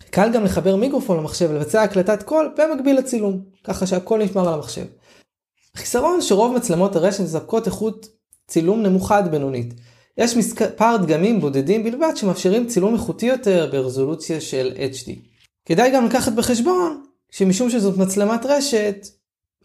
קל 0.10 0.30
גם 0.34 0.44
לחבר 0.44 0.76
מיקרופון 0.76 1.18
למחשב 1.18 1.48
ולבצע 1.50 1.82
הקלטת 1.82 2.24
קול 2.24 2.54
במקביל 2.58 2.98
לצילום, 2.98 3.42
ככה 3.64 3.88
שהכל 3.88 4.24
נשמר 4.24 4.48
על 4.48 4.54
המחשב. 4.54 4.86
החיסרון 5.76 6.22
שרוב 6.22 6.56
מצלמות 6.56 6.96
הרשת 6.96 7.20
מספקות 7.20 7.68
איכות 7.68 8.08
צילום 8.48 8.82
נמוכה 8.84 9.18
עד 9.18 9.32
בינונית. 9.32 9.74
יש 10.18 10.38
מספר 10.38 10.98
דגמים 10.98 11.42
בודדים 11.42 11.84
בלבד 11.84 12.12
שמאפשרים 12.16 12.68
צילום 12.68 12.94
איכותי 12.94 13.26
יותר 13.26 13.70
ברזולוציה 13.72 14.42
של 14.42 14.72
HD. 14.94 15.12
כדאי 15.66 15.92
גם 15.92 16.06
לקחת 16.06 16.34
בחשבון 16.34 17.04
שמשום 17.32 17.70
שזאת 17.70 17.98
מצלמת 17.98 18.46
רשת, 18.46 19.08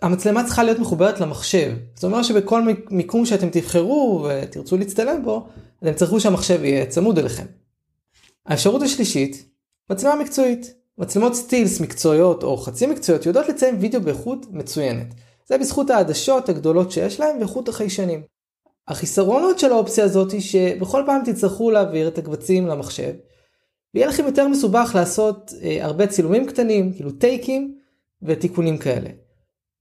המצלמה 0.03 0.45
צריכה 0.45 0.65
להיות 0.65 0.79
מחוברת 0.79 1.21
למחשב. 1.21 1.73
זאת 1.95 2.05
אומרת 2.05 2.25
שבכל 2.25 2.63
מיקום 2.91 3.27
שאתם 3.27 3.51
תבחרו 3.51 4.29
ותרצו 4.29 4.77
להצטלם 4.77 5.23
בו, 5.25 5.47
אתם 5.83 5.95
צריכו 5.95 6.21
שהמחשב 6.21 6.65
יהיה 6.65 6.87
צמוד 6.87 7.19
אליכם. 7.19 7.47
האפשרות 8.47 8.83
השלישית, 8.83 9.49
מצלמה 9.91 10.17
מקצועית. 10.17 10.75
מצלמות 10.99 11.35
סטילס 11.35 11.81
מקצועיות 11.81 12.43
או 12.43 12.57
חצי 12.57 12.87
מקצועיות 12.87 13.27
יודעות 13.27 13.49
לציין 13.49 13.77
וידאו 13.81 14.01
באיכות 14.01 14.47
מצוינת. 14.51 15.07
זה 15.47 15.59
בזכות 15.59 15.91
העדשות 15.91 16.49
הגדולות 16.49 16.91
שיש 16.91 17.21
להם 17.21 17.39
ואיכות 17.39 17.69
החיישנים. 17.69 18.23
החיסרונות 18.89 19.59
של 19.59 19.73
האופציה 19.73 20.05
הזאת 20.05 20.33
היא 20.33 20.41
שבכל 20.41 21.03
פעם 21.07 21.23
תצטרכו 21.25 21.71
להעביר 21.71 22.09
את 22.09 22.19
הקבצים 22.19 22.67
למחשב, 22.67 23.15
ויהיה 23.95 24.09
לכם 24.09 24.25
יותר 24.27 24.49
מסובך 24.49 24.93
לעשות 24.95 25.53
אה, 25.63 25.85
הרבה 25.85 26.07
צילומים 26.07 26.47
קטנים, 26.47 26.93
כאילו 26.93 27.11
טייקים 27.11 27.79
ותיקונים 28.23 28.79
כאלה. 28.79 29.11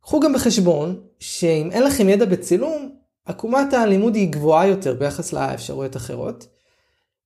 קחו 0.01 0.19
גם 0.19 0.33
בחשבון 0.33 1.01
שאם 1.19 1.69
אין 1.71 1.83
לכם 1.83 2.09
ידע 2.09 2.25
בצילום, 2.25 2.95
עקומת 3.25 3.73
הלימוד 3.73 4.15
היא 4.15 4.31
גבוהה 4.31 4.67
יותר 4.67 4.93
ביחס 4.93 5.33
לאפשרויות 5.33 5.95
אחרות. 5.95 6.47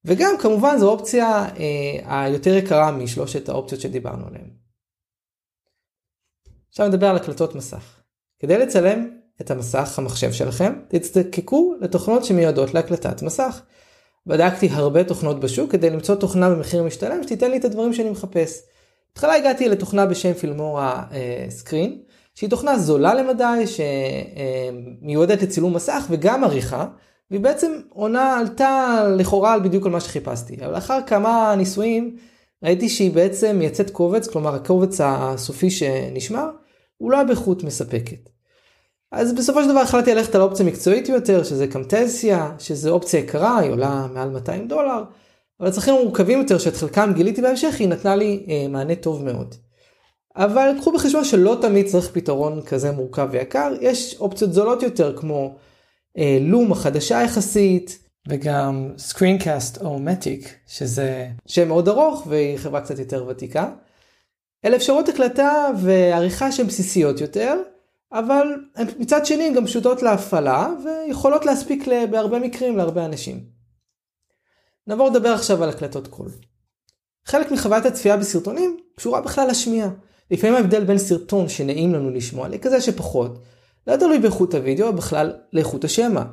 וגם 0.05 0.35
כמובן 0.39 0.77
זו 0.77 0.89
אופציה 0.89 1.45
אה, 1.45 2.23
היותר 2.23 2.55
יקרה 2.55 2.91
משלושת 2.91 3.49
האופציות 3.49 3.81
שדיברנו 3.81 4.27
עליהן. 4.27 4.49
עכשיו 6.69 6.87
נדבר 6.87 7.07
על 7.07 7.15
הקלטות 7.15 7.55
מסך. 7.55 7.99
כדי 8.39 8.57
לצלם 8.57 9.07
את 9.41 9.51
המסך 9.51 9.99
המחשב 9.99 10.31
שלכם, 10.31 10.73
תזדקקו 10.87 11.73
לתוכנות 11.81 12.25
שמיועדות 12.25 12.73
להקלטת 12.73 13.21
מסך. 13.21 13.61
בדקתי 14.27 14.69
הרבה 14.71 15.03
תוכנות 15.03 15.39
בשוק 15.39 15.71
כדי 15.71 15.89
למצוא 15.89 16.15
תוכנה 16.15 16.49
במחיר 16.49 16.83
משתלם 16.83 17.23
שתיתן 17.23 17.51
לי 17.51 17.57
את 17.57 17.65
הדברים 17.65 17.93
שאני 17.93 18.09
מחפש. 18.09 18.61
בהתחלה 19.09 19.35
הגעתי 19.35 19.69
לתוכנה 19.69 20.05
בשם 20.05 20.33
פילמורה 20.33 21.03
סקרין, 21.49 21.97
שהיא 22.35 22.49
תוכנה 22.49 22.79
זולה 22.79 23.13
למדי 23.13 23.63
שמיועדת 25.01 25.41
לצילום 25.41 25.73
מסך 25.73 26.05
וגם 26.09 26.43
עריכה, 26.43 26.85
והיא 27.31 27.41
בעצם 27.41 27.71
עונה 27.89 28.37
עלתה 28.37 29.03
לכאורה 29.17 29.53
על 29.53 29.59
בדיוק 29.59 29.85
על 29.85 29.91
מה 29.91 29.99
שחיפשתי. 29.99 30.57
אבל 30.65 30.73
לאחר 30.73 30.99
כמה 31.07 31.55
ניסויים 31.57 32.15
ראיתי 32.63 32.89
שהיא 32.89 33.11
בעצם 33.11 33.55
מייצאת 33.59 33.89
קובץ, 33.89 34.27
כלומר 34.27 34.55
הקובץ 34.55 35.01
הסופי 35.03 35.69
שנשמר, 35.69 36.49
הוא 36.99 37.11
לא 37.11 37.15
היה 37.15 37.25
באיכות 37.25 37.63
מספקת. 37.63 38.29
אז 39.11 39.33
בסופו 39.33 39.63
של 39.63 39.69
דבר 39.69 39.79
החלטתי 39.79 40.15
ללכת 40.15 40.35
על 40.35 40.41
אופציה 40.41 40.65
מקצועית 40.65 41.09
יותר, 41.09 41.43
שזה 41.43 41.67
קמטסיה, 41.67 42.51
שזה 42.59 42.89
אופציה 42.89 43.19
יקרה, 43.19 43.57
היא 43.57 43.71
עולה 43.71 44.07
מעל 44.13 44.29
200 44.29 44.67
דולר, 44.67 45.03
אבל 45.59 45.67
הצרכים 45.67 45.95
המורכבים 45.95 46.39
יותר, 46.39 46.57
שאת 46.57 46.75
חלקם 46.75 47.11
גיליתי 47.15 47.41
בהמשך, 47.41 47.75
היא 47.79 47.87
נתנה 47.87 48.15
לי 48.15 48.45
אה, 48.49 48.67
מענה 48.69 48.95
טוב 48.95 49.23
מאוד. 49.23 49.55
אבל 50.35 50.71
קחו 50.79 50.91
בחשבון 50.91 51.23
שלא 51.23 51.57
תמיד 51.61 51.85
צריך 51.85 52.11
פתרון 52.13 52.61
כזה 52.61 52.91
מורכב 52.91 53.27
ויקר, 53.31 53.73
יש 53.81 54.15
אופציות 54.19 54.53
זולות 54.53 54.83
יותר 54.83 55.17
כמו 55.17 55.55
אה, 56.17 56.37
לום 56.41 56.71
החדשה 56.71 57.21
יחסית, 57.21 58.09
וגם 58.27 58.89
Screencast 58.97 59.81
או 59.81 59.99
Matic, 60.05 60.47
שזה 60.67 61.27
שם 61.45 61.67
מאוד 61.67 61.87
ארוך 61.87 62.27
והיא 62.29 62.57
חברה 62.57 62.81
קצת 62.81 62.99
יותר 62.99 63.25
ותיקה. 63.27 63.71
אלה 64.65 64.75
אפשרות 64.75 65.09
הקלטה 65.09 65.67
ועריכה 65.81 66.51
שהן 66.51 66.67
בסיסיות 66.67 67.21
יותר, 67.21 67.55
אבל 68.11 68.47
הן 68.75 68.87
מצד 68.99 69.25
שני 69.25 69.53
גם 69.53 69.65
פשוטות 69.65 70.01
להפעלה 70.01 70.69
ויכולות 70.83 71.45
להספיק 71.45 71.87
בהרבה 72.11 72.39
מקרים 72.39 72.77
להרבה 72.77 73.05
אנשים. 73.05 73.43
נעבור 74.87 75.09
לדבר 75.09 75.29
עכשיו 75.29 75.63
על 75.63 75.69
הקלטות 75.69 76.07
קול. 76.07 76.31
חלק 77.25 77.51
מחוויית 77.51 77.85
הצפייה 77.85 78.17
בסרטונים 78.17 78.77
קשורה 78.95 79.21
בכלל 79.21 79.47
לשמיעה. 79.47 79.89
לפעמים 80.31 80.55
ההבדל 80.55 80.83
בין 80.83 80.97
סרטון 80.97 81.49
שנעים 81.49 81.93
לנו 81.93 82.09
לשמוע 82.09 82.47
לכזה 82.47 82.81
שפחות, 82.81 83.39
לא 83.87 83.95
תלוי 83.95 84.19
באיכות 84.19 84.53
הוידאו, 84.53 84.87
או 84.87 84.93
בכלל 84.93 85.33
לאיכות 85.53 85.83
השמע. 85.83 86.23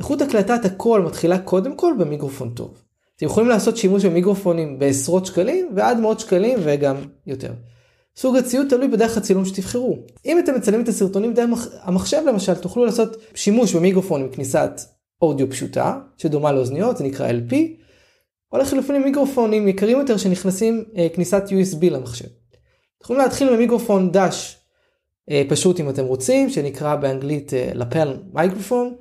איכות 0.00 0.22
הקלטת 0.22 0.64
הקול 0.64 1.02
מתחילה 1.02 1.38
קודם 1.38 1.76
כל 1.76 1.94
במיקרופון 1.98 2.54
טוב. 2.54 2.85
אתם 3.16 3.26
יכולים 3.26 3.48
לעשות 3.48 3.76
שימוש 3.76 4.04
במיקרופונים 4.04 4.78
בעשרות 4.78 5.26
שקלים 5.26 5.68
ועד 5.74 6.00
מאות 6.00 6.20
שקלים 6.20 6.58
וגם 6.62 6.96
יותר. 7.26 7.52
סוג 8.16 8.36
הציוד 8.36 8.66
תלוי 8.68 8.88
בדרך 8.88 9.16
הצילום 9.16 9.44
שתבחרו. 9.44 9.98
אם 10.26 10.38
אתם 10.38 10.54
מצלמים 10.54 10.82
את 10.82 10.88
הסרטונים 10.88 11.34
דרך 11.34 11.68
המחשב 11.82 12.22
למשל, 12.26 12.54
תוכלו 12.54 12.84
לעשות 12.84 13.16
שימוש 13.34 13.74
במיקרופון 13.74 14.20
עם 14.20 14.28
כניסת 14.28 14.80
אודיו 15.22 15.50
פשוטה, 15.50 15.98
שדומה 16.16 16.52
לאוזניות, 16.52 16.96
זה 16.96 17.04
נקרא 17.04 17.28
LP, 17.30 17.54
או 18.52 18.58
לחילופין 18.58 19.02
מיקרופונים 19.02 19.68
יקרים 19.68 19.98
יותר 19.98 20.16
שנכנסים 20.16 20.84
אה, 20.96 21.06
כניסת 21.14 21.42
USB 21.48 21.90
למחשב. 21.90 22.28
יכולים 23.02 23.22
להתחיל 23.22 23.56
במיקרופון 23.56 24.12
דש 24.12 24.56
אה, 25.30 25.42
פשוט 25.48 25.80
אם 25.80 25.88
אתם 25.88 26.04
רוצים, 26.04 26.50
שנקרא 26.50 26.96
באנגלית 26.96 27.52
לפל 27.74 28.08
אה, 28.08 28.14
מייקרופון, 28.32 28.94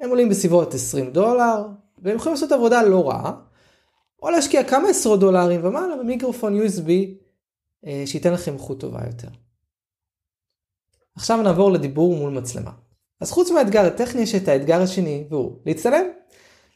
הם 0.00 0.10
עולים 0.10 0.28
בסביבות 0.28 0.74
20 0.74 1.10
דולר, 1.10 1.62
והם 2.02 2.16
יכולים 2.16 2.34
לעשות 2.34 2.52
עבודה 2.52 2.82
לא 2.82 3.08
רעה, 3.08 3.32
או 4.22 4.30
להשקיע 4.30 4.64
כמה 4.64 4.88
עשרות 4.88 5.20
דולרים 5.20 5.60
ומעלה 5.64 5.96
במיקרופון 5.96 6.60
USB 6.60 6.90
אה, 7.86 8.02
שייתן 8.06 8.32
לכם 8.32 8.54
איכות 8.54 8.80
טובה 8.80 9.00
יותר. 9.06 9.28
עכשיו 11.16 11.42
נעבור 11.42 11.72
לדיבור 11.72 12.16
מול 12.16 12.32
מצלמה. 12.32 12.70
אז 13.20 13.30
חוץ 13.30 13.50
מהאתגר 13.50 13.84
הטכני 13.86 14.22
יש 14.22 14.34
את 14.34 14.48
האתגר 14.48 14.82
השני 14.82 15.24
והוא 15.30 15.58
להצטלם. 15.66 16.04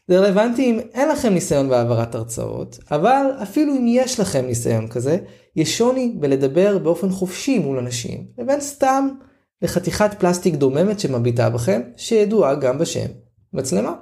זה 0.08 0.18
רלוונטי 0.18 0.70
אם 0.70 0.80
אין 0.94 1.08
לכם 1.08 1.34
ניסיון 1.34 1.68
בהעברת 1.68 2.14
הרצאות, 2.14 2.78
אבל 2.90 3.26
אפילו 3.42 3.76
אם 3.76 3.84
יש 3.88 4.20
לכם 4.20 4.46
ניסיון 4.46 4.88
כזה, 4.88 5.18
יש 5.56 5.78
שוני 5.78 6.14
בלדבר 6.20 6.78
באופן 6.78 7.10
חופשי 7.10 7.58
מול 7.58 7.78
אנשים, 7.78 8.26
לבין 8.38 8.60
סתם 8.60 9.08
לחתיכת 9.62 10.10
פלסטיק 10.18 10.54
דוממת 10.54 11.00
שמביטה 11.00 11.50
בכם, 11.50 11.80
שידועה 11.96 12.54
גם 12.54 12.78
בשם 12.78 13.06
מצלמה. 13.52 13.94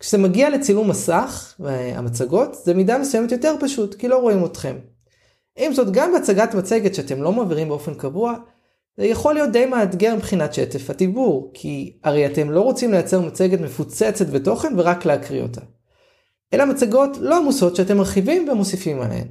כשזה 0.00 0.18
מגיע 0.18 0.50
לצילום 0.50 0.90
מסך 0.90 1.54
והמצגות, 1.60 2.54
זה 2.64 2.74
מידה 2.74 2.98
מסוימת 2.98 3.32
יותר 3.32 3.54
פשוט, 3.60 3.94
כי 3.94 4.08
לא 4.08 4.18
רואים 4.18 4.44
אתכם. 4.44 4.76
עם 5.58 5.72
זאת, 5.72 5.92
גם 5.92 6.12
בהצגת 6.12 6.54
מצגת 6.54 6.94
שאתם 6.94 7.22
לא 7.22 7.32
מעבירים 7.32 7.68
באופן 7.68 7.94
קבוע, 7.94 8.34
זה 8.96 9.06
יכול 9.06 9.34
להיות 9.34 9.52
די 9.52 9.66
מאתגר 9.66 10.14
מבחינת 10.16 10.54
שטף 10.54 10.90
הדיבור, 10.90 11.50
כי 11.54 11.98
הרי 12.04 12.26
אתם 12.26 12.50
לא 12.50 12.60
רוצים 12.60 12.90
לייצר 12.90 13.20
מצגת 13.20 13.60
מפוצצת 13.60 14.26
בתוכן 14.26 14.74
ורק 14.76 15.04
להקריא 15.04 15.42
אותה. 15.42 15.60
אלא 16.54 16.64
מצגות 16.64 17.16
לא 17.20 17.36
עמוסות 17.36 17.76
שאתם 17.76 17.96
מרחיבים 17.96 18.48
ומוסיפים 18.48 19.00
עליהן. 19.00 19.28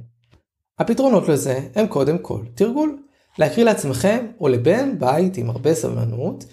הפתרונות 0.78 1.28
לזה 1.28 1.60
הם 1.74 1.86
קודם 1.86 2.18
כל 2.18 2.40
תרגול. 2.54 2.98
להקריא 3.38 3.64
לעצמכם 3.64 4.26
או 4.40 4.48
לבן 4.48 4.98
בית 4.98 5.36
עם 5.36 5.50
הרבה 5.50 5.74
סבלנות 5.74 6.44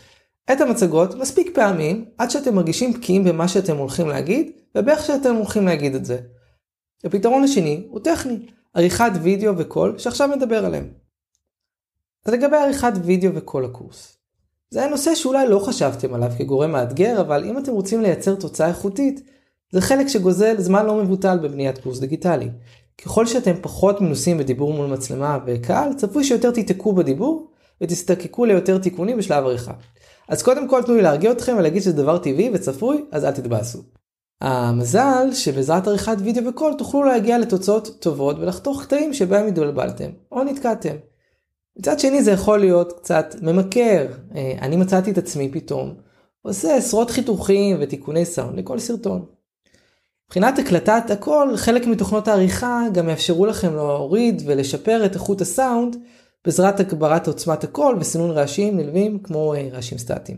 את 0.52 0.62
המצגות 0.62 1.16
מספיק 1.16 1.56
פעמים 1.56 2.06
עד 2.18 2.30
שאתם 2.30 2.56
מרגישים 2.56 2.94
בקיאים 2.94 3.24
במה 3.24 3.48
שאתם 3.48 3.78
הולכים 3.78 4.08
להגיד 4.08 4.52
ובאיך 4.76 5.06
שאתם 5.06 5.36
הולכים 5.36 5.66
להגיד 5.66 5.96
את 5.96 6.06
זה. 6.06 6.18
הפתרון 7.04 7.44
השני 7.44 7.88
הוא 7.90 8.00
טכני, 8.00 8.40
עריכת 8.74 9.12
וידאו 9.22 9.58
וקול 9.58 9.98
שעכשיו 9.98 10.28
נדבר 10.28 10.66
עליהם. 10.66 10.90
אז 12.26 12.34
לגבי 12.34 12.56
עריכת 12.56 12.94
וידאו 13.04 13.36
וכל 13.36 13.66
הקורס. 13.66 14.18
זה 14.70 14.80
היה 14.80 14.90
נושא 14.90 15.16
שאולי 15.16 15.48
לא 15.48 15.60
חשבתם 15.60 16.14
עליו 16.14 16.32
כגורם 16.38 16.72
מאתגר, 16.72 17.22
אבל 17.22 17.44
אם 17.44 17.58
אתם 17.58 17.72
רוצים 17.72 18.02
לייצר 18.02 18.36
תוצאה 18.36 18.68
איכותית, 18.68 19.22
זה 19.72 19.82
חלק 19.82 20.08
שגוזל 20.08 20.56
זמן 20.62 20.86
לא 20.86 20.96
מבוטל 20.96 21.38
בבניית 21.38 21.78
קורס 21.78 22.00
דיגיטלי. 22.00 22.50
ככל 23.04 23.26
שאתם 23.26 23.54
פחות 23.62 24.02
מנוסים 24.02 24.38
בדיבור 24.38 24.74
מול 24.74 24.88
מצלמה 24.88 25.40
וקהל, 25.46 25.94
צפוי 25.94 26.24
שיותר 26.24 26.52
תיתקעו 26.52 26.96
בדיבור 26.96 27.52
ותזדקקו 27.82 28.46
ליותר 28.46 28.78
תיקונים 28.78 29.18
בשלב 29.18 29.44
עריכה. 29.44 29.74
אז 30.30 30.44
קודם 30.44 30.68
כל 30.68 30.84
תנו 30.84 30.96
לי 30.96 31.02
להרגיע 31.02 31.32
אתכם 31.32 31.56
ולהגיד 31.58 31.82
שזה 31.82 31.94
דבר 31.94 32.18
טבעי 32.18 32.50
וצפוי, 32.54 33.06
אז 33.12 33.26
אל 33.26 33.32
תתבאסו. 33.32 33.80
המזל 34.42 35.30
שבעזרת 35.34 35.88
עריכת 35.88 36.16
וידאו 36.20 36.46
וקול 36.46 36.74
תוכלו 36.78 37.04
להגיע 37.04 37.40
לתוצאות 37.40 37.98
טובות 38.00 38.40
ולחתוך 38.40 38.84
קטעים 38.84 39.14
שבהם 39.14 39.48
התבלבלתם 39.48 40.10
או 40.32 40.44
נתקעתם. 40.44 40.96
מצד 41.80 42.00
שני 42.00 42.24
זה 42.24 42.32
יכול 42.32 42.60
להיות 42.60 42.94
קצת 42.94 43.36
ממכר, 43.42 44.08
אה, 44.36 44.56
אני 44.62 44.76
מצאתי 44.76 45.12
את 45.12 45.18
עצמי 45.18 45.50
פתאום 45.52 45.94
עושה 46.42 46.76
עשרות 46.76 47.12
חיתוכים 47.12 47.78
ותיקוני 47.80 48.26
סאונד 48.26 48.60
לכל 48.60 48.80
סרטון. 48.80 49.26
מבחינת 50.28 50.60
הקלטת 50.60 51.12
הכל, 51.12 51.50
חלק 51.56 51.88
מתוכנות 51.88 52.28
העריכה 52.28 52.84
גם 52.94 53.10
יאפשרו 53.10 53.46
לכם 53.46 53.76
להוריד 53.76 54.42
ולשפר 54.46 55.06
את 55.06 55.14
איכות 55.14 55.42
הסאונד 55.42 55.96
בעזרת 56.46 56.80
הגברת 56.80 57.28
עוצמת 57.28 57.64
הקול 57.64 57.98
וסינון 58.00 58.32
רעשים 58.32 58.78
נלווים 58.78 59.20
כמו 59.20 59.54
אה, 59.54 59.70
רעשים 59.72 59.98
סטטיים. 59.98 60.38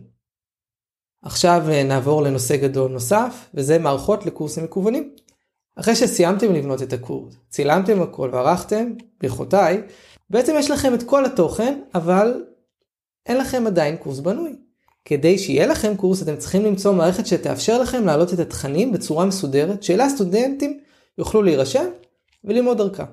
עכשיו 1.22 1.64
אה, 1.70 1.84
נעבור 1.84 2.22
לנושא 2.22 2.58
גדול 2.58 2.92
נוסף 2.92 3.50
וזה 3.54 3.80
מערכות 3.80 4.26
לקורסים 4.26 4.64
מקוונים. 4.64 5.16
אחרי 5.76 5.96
שסיימתם 5.96 6.54
לבנות 6.54 6.82
את 6.82 6.94
הקורס, 6.94 7.36
צילמתם 7.50 8.02
הכל 8.02 8.30
וערכתם, 8.34 8.94
ברכותיי, 9.22 9.82
בעצם 10.30 10.54
יש 10.60 10.72
לכם 10.72 10.94
את 10.94 11.04
כל 11.04 11.26
התוכן, 11.26 11.82
אבל 11.96 12.44
אין 13.26 13.38
לכם 13.38 13.68
עדיין 13.68 13.98
קורס 13.98 14.20
בנוי. 14.20 14.56
כדי 15.06 15.38
שיהיה 15.38 15.68
לכם 15.68 15.98
קורס 15.98 16.24
אתם 16.24 16.38
צריכים 16.38 16.66
למצוא 16.66 16.94
מערכת 16.94 17.28
שתאפשר 17.28 17.82
לכם 17.82 18.06
להעלות 18.06 18.34
את 18.34 18.40
התכנים 18.40 18.92
בצורה 18.92 19.26
מסודרת, 19.26 19.84
שאליה 19.84 20.10
סטודנטים 20.10 20.80
יוכלו 21.18 21.42
להירשם 21.42 21.86
וללמוד 22.44 22.78
דרכה. 22.78 23.06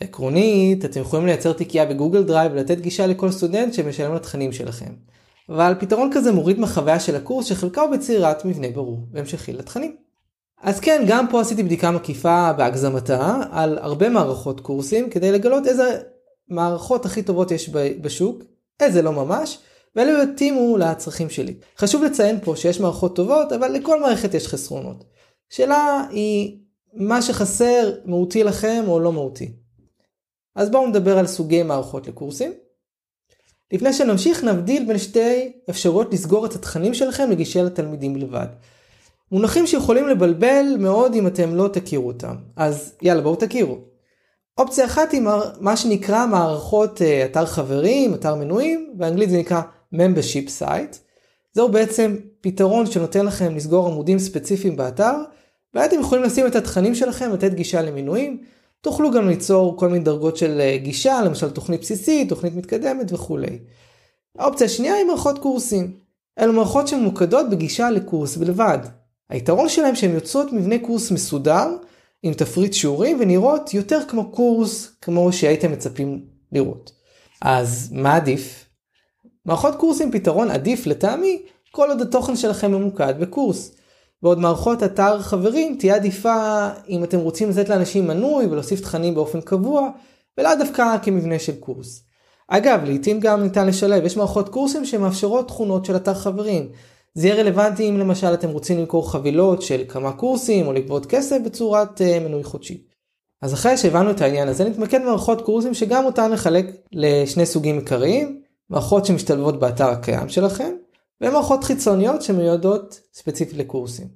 עקרונית, 0.00 0.84
אתם 0.84 1.00
יכולים 1.00 1.26
לייצר 1.26 1.52
תיקייה 1.52 1.86
בגוגל 1.86 2.22
דרייב 2.22 2.52
ולתת 2.52 2.80
גישה 2.80 3.06
לכל 3.06 3.30
סטודנט 3.30 3.74
שמשלם 3.74 4.14
לתכנים 4.14 4.52
שלכם. 4.52 4.90
אבל 5.48 5.74
פתרון 5.78 6.10
כזה 6.14 6.32
מוריד 6.32 6.58
מהחוויה 6.58 7.00
של 7.00 7.16
הקורס 7.16 7.46
שחלקה 7.46 7.80
הוא 7.80 7.90
ביצירת 7.90 8.44
מבנה 8.44 8.70
ברור 8.70 8.98
והמשכי 9.12 9.52
לתכנים. 9.52 9.96
אז 10.62 10.80
כן, 10.80 11.04
גם 11.08 11.26
פה 11.30 11.40
עשיתי 11.40 11.62
בדיקה 11.62 11.90
מקיפה 11.90 12.52
בהגזמה 12.52 13.42
על 13.50 13.78
הרבה 13.78 14.08
מערכות 14.08 14.60
קורסים 14.60 15.10
כדי 15.10 15.32
לגלות 15.32 15.66
איזה 15.66 15.98
מערכות 16.48 17.06
הכי 17.06 17.22
טובות 17.22 17.50
יש 17.50 17.70
בשוק, 18.00 18.42
איזה 18.80 19.02
לא 19.02 19.12
ממש, 19.12 19.58
ואלו 19.96 20.22
יתאימו 20.22 20.76
לצרכים 20.76 21.30
שלי. 21.30 21.54
חשוב 21.78 22.04
לציין 22.04 22.38
פה 22.42 22.56
שיש 22.56 22.80
מערכות 22.80 23.16
טובות, 23.16 23.52
אבל 23.52 23.68
לכל 23.68 24.00
מערכת 24.00 24.34
יש 24.34 24.48
חסרונות. 24.48 25.04
שאלה 25.50 26.06
היא 26.10 26.58
מה 26.94 27.22
שחסר 27.22 27.92
מהותי 28.04 28.44
לכם 28.44 28.84
או 28.88 29.00
לא 29.00 29.12
מהותי. 29.12 29.52
אז 30.56 30.70
בואו 30.70 30.86
נדבר 30.86 31.18
על 31.18 31.26
סוגי 31.26 31.62
מערכות 31.62 32.08
לקורסים. 32.08 32.52
לפני 33.72 33.92
שנמשיך 33.92 34.44
נבדיל 34.44 34.84
בין 34.86 34.98
שתי 34.98 35.52
אפשרויות 35.70 36.12
לסגור 36.12 36.46
את 36.46 36.54
התכנים 36.54 36.94
שלכם 36.94 37.30
לגישה 37.30 37.62
לתלמידים 37.62 38.14
בלבד. 38.14 38.46
מונחים 39.32 39.66
שיכולים 39.66 40.08
לבלבל 40.08 40.64
מאוד 40.78 41.14
אם 41.14 41.26
אתם 41.26 41.54
לא 41.54 41.68
תכירו 41.68 42.06
אותם. 42.06 42.34
אז 42.56 42.94
יאללה 43.02 43.22
בואו 43.22 43.36
תכירו. 43.36 43.78
אופציה 44.58 44.84
אחת 44.84 45.12
היא 45.12 45.22
מה 45.60 45.76
שנקרא 45.76 46.26
מערכות 46.26 47.02
אה, 47.02 47.24
אתר 47.24 47.46
חברים, 47.46 48.14
אתר 48.14 48.34
מנויים, 48.34 48.92
באנגלית 48.94 49.30
זה 49.30 49.38
נקרא 49.38 49.60
membership 49.94 50.48
site. 50.60 50.96
זהו 51.52 51.68
בעצם 51.68 52.16
פתרון 52.40 52.86
שנותן 52.86 53.26
לכם 53.26 53.56
לסגור 53.56 53.86
עמודים 53.86 54.18
ספציפיים 54.18 54.76
באתר, 54.76 55.14
ואתם 55.74 56.00
יכולים 56.00 56.24
לשים 56.24 56.46
את 56.46 56.56
התכנים 56.56 56.94
שלכם, 56.94 57.32
לתת 57.32 57.54
גישה 57.54 57.82
למנויים, 57.82 58.42
תוכלו 58.86 59.10
גם 59.10 59.28
ליצור 59.28 59.76
כל 59.76 59.88
מיני 59.88 60.04
דרגות 60.04 60.36
של 60.36 60.60
אה, 60.60 60.76
גישה, 60.76 61.22
למשל 61.22 61.50
תוכנית 61.50 61.80
בסיסית, 61.80 62.28
תוכנית 62.28 62.54
מתקדמת 62.56 63.12
וכולי. 63.12 63.58
האופציה 64.38 64.66
השנייה 64.66 64.94
היא 64.94 65.04
מערכות 65.04 65.38
קורסים. 65.38 65.92
אלו 66.38 66.52
מערכות 66.52 66.88
שממוקדות 66.88 67.50
בגישה 67.50 67.90
לקורס 67.90 68.36
בלבד. 68.36 68.78
היתרון 69.30 69.68
שלהם 69.68 69.94
שהן 69.94 70.14
יוצרות 70.14 70.52
מבנה 70.52 70.78
קורס 70.78 71.10
מסודר, 71.10 71.76
עם 72.22 72.34
תפריט 72.34 72.72
שיעורים 72.72 73.16
ונראות 73.20 73.74
יותר 73.74 74.00
כמו 74.08 74.30
קורס 74.30 74.96
כמו 75.02 75.32
שהייתם 75.32 75.72
מצפים 75.72 76.24
לראות. 76.52 76.92
אז 77.42 77.88
מה 77.92 78.16
עדיף? 78.16 78.64
מערכות 79.46 79.74
קורסים 79.76 80.12
פתרון 80.12 80.50
עדיף 80.50 80.86
לטעמי 80.86 81.42
כל 81.70 81.88
עוד 81.88 82.00
התוכן 82.00 82.36
שלכם 82.36 82.72
ממוקד 82.72 83.14
בקורס. 83.20 83.75
בעוד 84.22 84.38
מערכות 84.38 84.82
אתר 84.82 85.22
חברים 85.22 85.76
תהיה 85.78 85.94
עדיפה 85.94 86.68
אם 86.88 87.04
אתם 87.04 87.18
רוצים 87.18 87.50
לתת 87.50 87.68
לאנשים 87.68 88.06
מנוי 88.06 88.46
ולהוסיף 88.46 88.80
תכנים 88.80 89.14
באופן 89.14 89.40
קבוע 89.40 89.90
ולאו 90.38 90.50
דווקא 90.58 90.96
כמבנה 91.02 91.38
של 91.38 91.56
קורס. 91.56 92.02
אגב, 92.48 92.80
לעיתים 92.84 93.20
גם 93.20 93.42
ניתן 93.42 93.66
לשלב, 93.66 94.04
יש 94.04 94.16
מערכות 94.16 94.48
קורסים 94.48 94.84
שמאפשרות 94.84 95.48
תכונות 95.48 95.84
של 95.84 95.96
אתר 95.96 96.14
חברים. 96.14 96.68
זה 97.14 97.26
יהיה 97.28 97.42
רלוונטי 97.42 97.88
אם 97.88 97.98
למשל 97.98 98.34
אתם 98.34 98.50
רוצים 98.50 98.78
למכור 98.78 99.12
חבילות 99.12 99.62
של 99.62 99.84
כמה 99.88 100.12
קורסים 100.12 100.66
או 100.66 100.72
לגבות 100.72 101.06
כסף 101.06 101.36
בצורת 101.44 102.00
uh, 102.00 102.24
מנוי 102.24 102.44
חודשי. 102.44 102.82
אז 103.42 103.54
אחרי 103.54 103.76
שהבנו 103.76 104.10
את 104.10 104.20
העניין 104.20 104.48
הזה 104.48 104.64
נתמקד 104.64 105.00
במערכות 105.00 105.42
קורסים 105.42 105.74
שגם 105.74 106.04
אותן 106.04 106.32
נחלק 106.32 106.66
לשני 106.92 107.46
סוגים 107.46 107.78
עיקריים, 107.78 108.40
מערכות 108.70 109.06
שמשתלבות 109.06 109.60
באתר 109.60 109.88
הקיים 109.88 110.28
שלכם 110.28 110.70
ומערכות 111.20 111.64
חיצוניות 111.64 112.22
שמיועדות 112.22 113.00
ספציפית 113.14 113.56
לקורסים. 113.56 114.08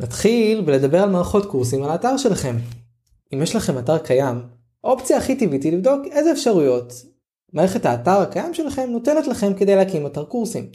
נתחיל 0.00 0.60
בלדבר 0.60 1.02
על 1.02 1.10
מערכות 1.10 1.46
קורסים 1.46 1.82
על 1.82 1.90
האתר 1.90 2.16
שלכם. 2.16 2.56
אם 3.34 3.42
יש 3.42 3.56
לכם 3.56 3.78
אתר 3.78 3.98
קיים, 3.98 4.42
האופציה 4.84 5.18
הכי 5.18 5.36
טבעית 5.36 5.62
היא 5.62 5.72
לבדוק 5.72 6.06
איזה 6.10 6.32
אפשרויות 6.32 6.92
מערכת 7.52 7.86
האתר 7.86 8.10
הקיים 8.20 8.54
שלכם 8.54 8.90
נותנת 8.90 9.26
לכם 9.26 9.54
כדי 9.54 9.76
להקים 9.76 10.06
אתר 10.06 10.24
קורסים. 10.24 10.70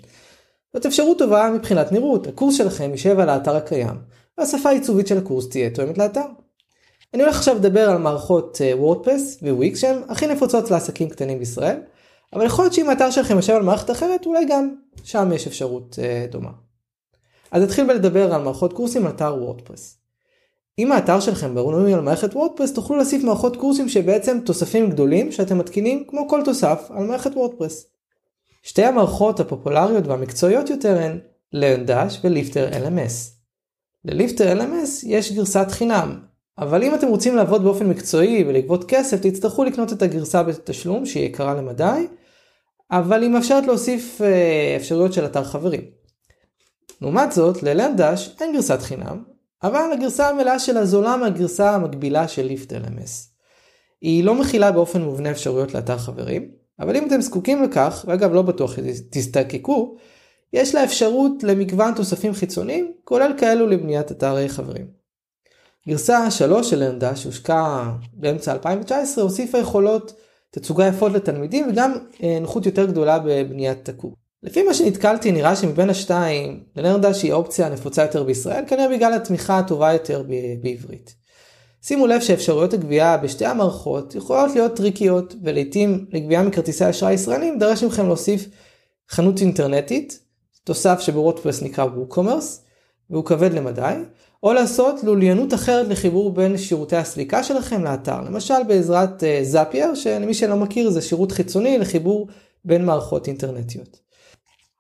זאת 0.73 0.85
אפשרות 0.85 1.17
טובה 1.17 1.49
מבחינת 1.55 1.91
נראות, 1.91 2.27
הקורס 2.27 2.57
שלכם 2.57 2.91
יישב 2.91 3.19
על 3.19 3.29
האתר 3.29 3.55
הקיים, 3.55 3.95
והשפה 4.37 4.69
העיצובית 4.69 5.07
של 5.07 5.17
הקורס 5.17 5.49
תהיה 5.49 5.69
תואמת 5.69 5.97
לאתר. 5.97 6.25
אני 7.13 7.23
הולך 7.23 7.35
עכשיו 7.35 7.55
לדבר 7.55 7.89
על 7.89 7.97
מערכות 7.97 8.57
וורדפרס 8.73 9.37
וויקס 9.41 9.79
שהן 9.79 10.01
הכי 10.09 10.27
נפוצות 10.27 10.71
לעסקים 10.71 11.09
קטנים 11.09 11.39
בישראל, 11.39 11.79
אבל 12.33 12.45
יכול 12.45 12.65
להיות 12.65 12.73
שאם 12.73 12.89
האתר 12.89 13.11
שלכם 13.11 13.35
יושב 13.35 13.53
על 13.53 13.63
מערכת 13.63 13.91
אחרת, 13.91 14.25
אולי 14.25 14.45
גם 14.45 14.75
שם 15.03 15.31
יש 15.33 15.47
אפשרות 15.47 15.99
uh, 15.99 16.31
דומה. 16.31 16.51
אז 17.51 17.63
נתחיל 17.63 17.87
בלדבר 17.87 18.33
על 18.33 18.41
מערכות 18.41 18.73
קורסים 18.73 19.05
על 19.05 19.11
אתר 19.11 19.35
וורדפרס. 19.39 19.97
אם 20.79 20.91
האתר 20.91 21.19
שלכם 21.19 21.55
בנוי 21.55 21.93
על 21.93 22.01
מערכת 22.01 22.35
וורדפרס, 22.35 22.73
תוכלו 22.73 22.97
להוסיף 22.97 23.23
מערכות 23.23 23.57
קורסים 23.57 23.89
שבעצם 23.89 24.39
תוספים 24.45 24.89
גדולים 24.89 25.31
שאתם 25.31 25.57
מתקינים 25.57 26.03
כמו 26.07 26.27
כל 26.29 26.41
תוסף 26.45 26.87
על 26.89 27.03
מערכת 27.03 27.31
וורדפרס. 27.35 27.85
שתי 28.63 28.83
המערכות 28.83 29.39
הפופולריות 29.39 30.07
והמקצועיות 30.07 30.69
יותר 30.69 30.97
הן 30.97 31.19
LearnDash 31.55 32.13
וליפטר 32.23 32.69
LMS. 32.71 33.33
לליפטר 34.05 34.59
LMS 34.59 35.05
יש 35.05 35.31
גרסת 35.31 35.67
חינם, 35.69 36.19
אבל 36.57 36.83
אם 36.83 36.95
אתם 36.95 37.07
רוצים 37.07 37.35
לעבוד 37.35 37.63
באופן 37.63 37.89
מקצועי 37.89 38.43
ולגבות 38.47 38.83
כסף, 38.87 39.19
תצטרכו 39.21 39.63
לקנות 39.63 39.93
את 39.93 40.01
הגרסה 40.01 40.43
בתשלום 40.43 41.05
שהיא 41.05 41.25
יקרה 41.25 41.53
למדי, 41.53 42.07
אבל 42.93 43.21
היא 43.21 43.29
מאפשרת 43.29 43.65
להוסיף 43.65 44.21
אה, 44.21 44.75
אפשרויות 44.77 45.13
של 45.13 45.25
אתר 45.25 45.43
חברים. 45.43 45.81
לעומת 47.01 47.31
זאת, 47.31 47.63
ללנדש 47.63 48.35
אין 48.41 48.53
גרסת 48.53 48.81
חינם, 48.81 49.23
אבל 49.63 49.89
הגרסה 49.93 50.29
המלאה 50.29 50.59
שלה 50.59 50.85
זולה 50.85 51.17
מהגרסה 51.17 51.75
המקבילה 51.75 52.27
של 52.27 52.45
ליפט 52.45 52.73
LMS. 52.73 53.11
היא 54.01 54.23
לא 54.23 54.35
מכילה 54.35 54.71
באופן 54.71 55.01
מובנה 55.01 55.31
אפשרויות 55.31 55.73
לאתר 55.73 55.97
חברים, 55.97 56.51
אבל 56.79 56.95
אם 56.95 57.07
אתם 57.07 57.21
זקוקים 57.21 57.63
לכך, 57.63 58.05
ואגב 58.07 58.33
לא 58.33 58.41
בטוח 58.41 58.75
שתזדקקו, 58.75 59.97
יש 60.53 60.75
לה 60.75 60.83
אפשרות 60.83 61.43
למגוון 61.43 61.93
תוספים 61.95 62.33
חיצוניים, 62.33 62.93
כולל 63.03 63.33
כאלו 63.37 63.67
לבניית 63.67 64.11
אתר 64.11 64.47
חברים. 64.47 64.87
גרסה 65.87 66.31
3 66.31 66.69
של 66.69 66.83
לנדה 66.83 67.15
שהושקה 67.15 67.91
באמצע 68.13 68.51
2019 68.51 69.23
הוסיפה 69.23 69.57
יכולות 69.57 70.13
תצוגה 70.53 70.87
יפות 70.87 71.11
לתלמידים 71.11 71.69
וגם 71.69 71.93
אה, 72.23 72.37
נוחות 72.41 72.65
יותר 72.65 72.85
גדולה 72.85 73.19
בבניית 73.19 73.89
הקורס. 73.89 74.15
לפי 74.43 74.63
מה 74.63 74.73
שנתקלתי 74.73 75.31
נראה 75.31 75.55
שמבין 75.55 75.89
השתיים 75.89 76.63
לנרדה 76.75 77.13
שהיא 77.13 77.31
האופציה 77.31 77.67
הנפוצה 77.67 78.01
יותר 78.01 78.23
בישראל 78.23 78.63
כנראה 78.67 78.89
בגלל 78.89 79.13
התמיכה 79.13 79.59
הטובה 79.59 79.93
יותר 79.93 80.23
בעברית. 80.61 81.15
שימו 81.81 82.07
לב 82.07 82.21
שאפשרויות 82.21 82.73
הגבייה 82.73 83.17
בשתי 83.17 83.45
המערכות 83.45 84.15
יכולות 84.15 84.51
להיות 84.55 84.75
טריקיות 84.75 85.35
ולעיתים 85.43 86.05
לגבייה 86.11 86.43
מכרטיסי 86.43 86.89
אשראי 86.89 87.13
ישראלים 87.13 87.59
דרש 87.59 87.83
מכם 87.83 88.07
להוסיף 88.07 88.47
חנות 89.09 89.41
אינטרנטית, 89.41 90.19
תוסף 90.63 90.99
שבוורדפרס 90.99 91.61
נקרא 91.61 91.85
WooCommerce 91.85 92.61
והוא 93.09 93.25
כבד 93.25 93.53
למדי, 93.53 93.93
או 94.43 94.53
לעשות 94.53 95.03
לוליינות 95.03 95.53
אחרת 95.53 95.87
לחיבור 95.87 96.33
בין 96.33 96.57
שירותי 96.57 96.95
הסליקה 96.95 97.43
שלכם 97.43 97.83
לאתר, 97.83 98.21
למשל 98.21 98.63
בעזרת 98.67 99.23
זאפייר, 99.43 99.91
uh, 99.91 99.95
שלמי 99.95 100.33
שלא 100.33 100.55
מכיר 100.55 100.89
זה 100.89 101.01
שירות 101.01 101.31
חיצוני 101.31 101.77
לחיבור 101.77 102.27
בין 102.65 102.85
מערכות 102.85 103.27
אינטרנטיות. 103.27 103.99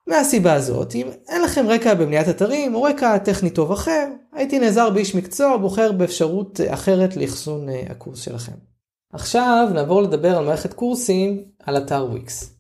מהסיבה 0.07 0.53
הזאת, 0.53 0.95
אם 0.95 1.07
אין 1.29 1.41
לכם 1.41 1.65
רקע 1.67 1.93
בבניית 1.93 2.29
אתרים 2.29 2.75
או 2.75 2.83
רקע 2.83 3.17
טכני 3.17 3.49
טוב 3.49 3.71
אחר, 3.71 4.07
הייתי 4.33 4.59
נעזר 4.59 4.89
באיש 4.89 5.15
מקצוע 5.15 5.57
בוחר 5.57 5.91
באפשרות 5.91 6.59
אחרת 6.67 7.17
לאחסון 7.17 7.69
uh, 7.69 7.91
הקורס 7.91 8.21
שלכם. 8.21 8.55
עכשיו 9.13 9.67
נעבור 9.73 10.01
לדבר 10.01 10.37
על 10.37 10.45
מערכת 10.45 10.73
קורסים 10.73 11.43
על 11.63 11.77
אתר 11.77 12.07
וויקס. 12.09 12.53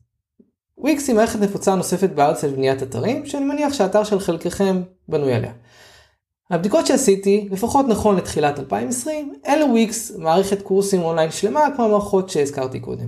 וויקס 0.77 1.07
היא 1.07 1.15
מערכת 1.15 1.39
נפוצה 1.39 1.75
נוספת 1.75 2.09
בארץ 2.09 2.43
לבניית 2.43 2.83
אתרים, 2.83 3.25
שאני 3.25 3.45
מניח 3.45 3.73
שהאתר 3.73 4.03
של 4.03 4.19
חלקכם 4.19 4.81
בנוי 5.07 5.33
עליה. 5.33 5.51
הבדיקות 6.53 6.87
שעשיתי, 6.87 7.47
לפחות 7.51 7.87
נכון 7.87 8.15
לתחילת 8.15 8.59
2020, 8.59 9.33
אין 9.43 9.59
לוויקס 9.59 10.11
מערכת 10.17 10.61
קורסים 10.61 11.01
אונליין 11.01 11.31
שלמה 11.31 11.67
כמו 11.75 11.85
המערכות 11.85 12.29
שהזכרתי 12.29 12.79
קודם. 12.79 13.07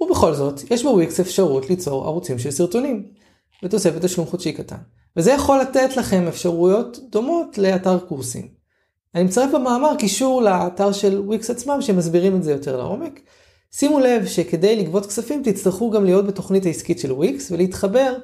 ובכל 0.00 0.34
זאת, 0.34 0.60
יש 0.70 0.82
בוויקס 0.82 1.20
אפשרות 1.20 1.70
ליצור 1.70 2.06
ערוצים 2.06 2.38
של 2.38 2.50
סרטונים, 2.50 3.06
בתוספת 3.62 4.04
תשלום 4.04 4.26
חודשי 4.26 4.52
קטן. 4.52 4.76
וזה 5.16 5.32
יכול 5.32 5.60
לתת 5.60 5.96
לכם 5.96 6.24
אפשרויות 6.28 6.98
דומות 7.10 7.58
לאתר 7.58 7.98
קורסים. 7.98 8.48
אני 9.14 9.24
מצרף 9.24 9.54
במאמר 9.54 9.96
קישור 9.98 10.42
לאתר 10.42 10.92
של 10.92 11.20
וויקס 11.20 11.50
עצמם 11.50 11.82
שמסבירים 11.82 12.36
את 12.36 12.42
זה 12.42 12.52
יותר 12.52 12.76
לעומק. 12.76 13.20
שימו 13.72 14.00
לב 14.00 14.26
שכדי 14.26 14.76
לגבות 14.76 15.06
כספים 15.06 15.42
תצטרכו 15.42 15.90
גם 15.90 16.04
להיות 16.04 16.26
בתוכנית 16.26 16.66
העסקית 16.66 16.98
של 16.98 17.12
וויקס 17.12 17.50
ולהתחבר 17.50 18.16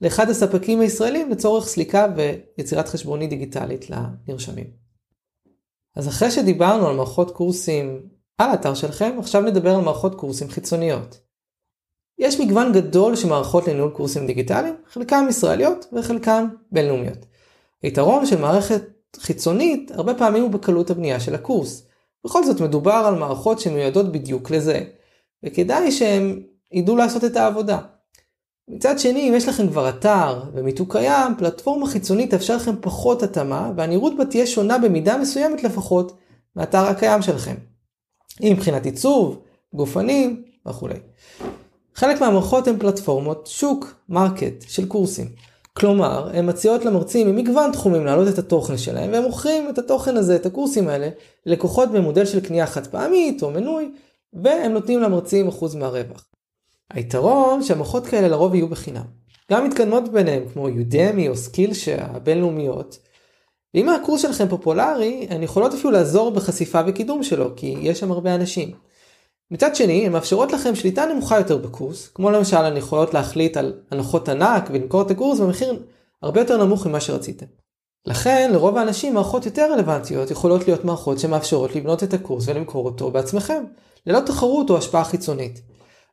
לאחד 0.00 0.30
הספקים 0.30 0.80
הישראלים 0.80 1.30
לצורך 1.30 1.66
סליקה 1.66 2.06
ויצירת 2.16 2.88
חשבונית 2.88 3.30
דיגיטלית 3.30 3.86
לנרשמים. 3.90 4.70
אז 5.96 6.08
אחרי 6.08 6.30
שדיברנו 6.30 6.86
על 6.86 6.96
מערכות 6.96 7.30
קורסים 7.30 8.08
על 8.38 8.50
האתר 8.50 8.74
שלכם, 8.74 9.16
עכשיו 9.18 9.42
נדבר 9.42 9.74
על 9.74 9.80
מערכות 9.80 10.14
קורסים 10.14 10.48
חיצוניות. 10.48 11.20
יש 12.18 12.40
מגוון 12.40 12.72
גדול 12.72 13.16
של 13.16 13.28
מערכות 13.28 13.68
לניהול 13.68 13.90
קורסים 13.90 14.26
דיגיטליים, 14.26 14.76
חלקם 14.88 15.26
ישראליות 15.28 15.86
וחלקם 15.92 16.48
בינלאומיות. 16.72 17.26
היתרון 17.82 18.26
של 18.26 18.40
מערכת 18.40 18.82
חיצונית 19.16 19.90
הרבה 19.90 20.14
פעמים 20.14 20.42
הוא 20.42 20.50
בקלות 20.50 20.90
הבנייה 20.90 21.20
של 21.20 21.34
הקורס. 21.34 21.86
בכל 22.24 22.44
זאת 22.44 22.60
מדובר 22.60 22.92
על 23.06 23.14
מערכות 23.14 23.60
שמיועדות 23.60 24.12
בדיוק 24.12 24.50
לזה, 24.50 24.84
וכדאי 25.44 25.92
שהם 25.92 26.42
ידעו 26.72 26.96
לעשות 26.96 27.24
את 27.24 27.36
העבודה. 27.36 27.78
מצד 28.68 28.98
שני, 28.98 29.28
אם 29.28 29.34
יש 29.34 29.48
לכם 29.48 29.68
כבר 29.68 29.88
אתר 29.88 30.42
ומיתוג 30.54 30.92
קיים, 30.92 31.34
פלטפורמה 31.38 31.86
חיצונית 31.86 32.30
תאפשר 32.30 32.56
לכם 32.56 32.74
פחות 32.80 33.22
התאמה, 33.22 33.72
והנראות 33.76 34.16
בה 34.16 34.24
תהיה 34.24 34.46
שונה 34.46 34.78
במידה 34.78 35.18
מסוימת 35.18 35.64
לפחות 35.64 36.16
מהאתר 36.56 36.78
הקיים 36.78 37.22
שלכם. 37.22 37.54
אם 38.42 38.52
מבחינת 38.52 38.84
עיצוב, 38.86 39.40
גופנים 39.74 40.42
וכולי. 40.66 40.98
חלק 41.94 42.20
מהמערכות 42.20 42.68
הן 42.68 42.78
פלטפורמות 42.78 43.46
שוק, 43.46 43.94
market, 44.08 44.64
של 44.68 44.88
קורסים. 44.88 45.28
כלומר, 45.72 46.30
הן 46.34 46.48
מציעות 46.48 46.84
למרצים 46.84 47.28
ממגוון 47.30 47.72
תחומים 47.72 48.06
להעלות 48.06 48.28
את 48.28 48.38
התוכן 48.38 48.78
שלהם, 48.78 49.12
והם 49.12 49.22
מוכרים 49.22 49.70
את 49.70 49.78
התוכן 49.78 50.16
הזה, 50.16 50.36
את 50.36 50.46
הקורסים 50.46 50.88
האלה, 50.88 51.08
ללקוחות 51.46 51.90
במודל 51.90 52.24
של 52.24 52.40
קנייה 52.40 52.66
חד 52.66 52.86
פעמית 52.86 53.42
או 53.42 53.50
מנוי, 53.50 53.92
והם 54.32 54.72
נותנים 54.72 55.00
למרצים 55.00 55.48
אחוז 55.48 55.74
מהרווח. 55.74 56.26
היתרון 56.92 57.62
שהמערכות 57.62 58.06
כאלה 58.06 58.28
לרוב 58.28 58.54
יהיו 58.54 58.68
בחינם. 58.68 59.04
גם 59.52 59.68
מתקדמות 59.68 60.08
ביניהם 60.08 60.48
כמו 60.52 60.68
Udemy 60.68 61.28
או 61.28 61.36
Skillshare 61.36 61.96
הבינלאומיות. 62.00 62.98
ואם 63.74 63.88
הקורס 63.88 64.22
שלכם 64.22 64.48
פופולרי, 64.48 65.26
הן 65.30 65.42
יכולות 65.42 65.74
אפילו 65.74 65.90
לעזור 65.90 66.30
בחשיפה 66.30 66.80
וקידום 66.86 67.22
שלו, 67.22 67.50
כי 67.56 67.76
יש 67.80 68.00
שם 68.00 68.12
הרבה 68.12 68.34
אנשים. 68.34 68.70
מצד 69.50 69.76
שני, 69.76 70.06
הן 70.06 70.12
מאפשרות 70.12 70.52
לכם 70.52 70.74
שליטה 70.74 71.06
נמוכה 71.06 71.38
יותר 71.38 71.56
בקורס, 71.56 72.08
כמו 72.08 72.30
למשל 72.30 72.56
הן 72.56 72.76
יכולות 72.76 73.14
להחליט 73.14 73.56
על 73.56 73.74
הנחות 73.90 74.28
ענק 74.28 74.68
ולמכור 74.70 75.02
את 75.02 75.10
הקורס 75.10 75.40
במחיר 75.40 75.82
הרבה 76.22 76.40
יותר 76.40 76.64
נמוך 76.64 76.86
ממה 76.86 77.00
שרציתם. 77.00 77.46
לכן, 78.06 78.50
לרוב 78.52 78.76
האנשים 78.76 79.14
מערכות 79.14 79.46
יותר 79.46 79.72
רלוונטיות 79.72 80.30
יכולות 80.30 80.66
להיות 80.66 80.84
מערכות 80.84 81.18
שמאפשרות 81.18 81.76
לבנות 81.76 82.02
את 82.02 82.14
הקורס 82.14 82.48
ולמכור 82.48 82.86
אותו 82.86 83.10
בעצמכם, 83.10 83.64
ללא 84.06 84.20
תחרות 84.20 84.70
או 84.70 84.76
השפעה 84.76 85.04
חיצונית. 85.04 85.60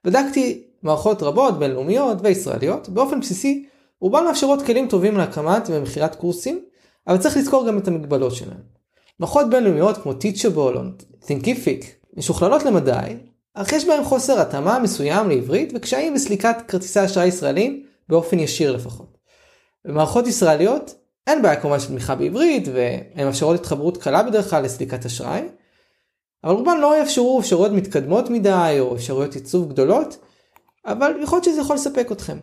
בדקתי 0.04 0.64
מערכות 0.84 1.24
רבות, 1.24 1.60
בינלאומיות 1.60 2.18
וישראליות, 2.22 2.90
באופן 2.90 3.20
בסיסי, 3.20 3.66
רובן 4.00 4.24
מאפשרות 4.24 4.62
כלים 4.62 4.88
טובים 4.88 5.18
להקמת 5.18 5.64
ומכירת 5.68 6.16
קורסים, 6.16 6.60
אבל 7.08 7.18
צריך 7.18 7.38
לזכור 7.38 7.68
גם 7.68 7.78
את 7.78 7.88
המגבלות 7.88 8.36
שלהם. 8.36 8.62
מערכות 9.20 9.50
בינלאומיות 9.50 9.98
כמו 9.98 10.12
Teachable 10.12 10.58
או 10.58 10.82
Thinkific 11.24 11.86
משוכללות 12.18 12.64
למדי, 12.64 13.16
אך 13.54 13.72
יש 13.72 13.86
בהם 13.86 14.04
חוסר 14.04 14.42
התאמה 14.42 14.80
מסוים 14.80 15.30
לעברית 15.30 15.72
וקשיים 15.76 16.14
בסליקת 16.14 16.56
כרטיסי 16.68 17.06
אשראי 17.06 17.28
ישראלים 17.28 17.84
באופן 18.10 18.40
ישיר 18.40 18.72
לפחות. 18.72 19.18
במערכות 19.86 20.28
ישראליות 20.28 20.96
אין 21.28 21.42
בעיה 21.42 21.62
כמובן 21.62 21.80
של 21.80 21.88
תמיכה 21.88 22.16
בעברית 22.16 22.68
והן 22.74 23.26
מאפשרות 23.26 23.60
התחברות 23.60 23.98
קלה 23.98 24.24
בדרך 24.24 24.50
כלל 24.50 24.64
לסליקת 24.64 25.06
אשראי, 25.06 25.42
אבל 26.44 26.54
רובן 26.54 26.78
לא 26.82 27.00
יאפשרו 27.00 27.40
אפשרויות 27.40 27.72
מתקדמות 27.72 28.30
מדי 28.30 28.78
או 28.80 28.96
אפשרויות 28.96 29.36
עיצוב 29.36 29.70
גדולות, 29.70 30.18
אבל 30.86 31.14
יכול 31.24 31.36
להיות 31.38 31.44
שזה 31.44 31.62
יכול 31.62 31.76
לספק 31.76 32.12
אתכם. 32.12 32.38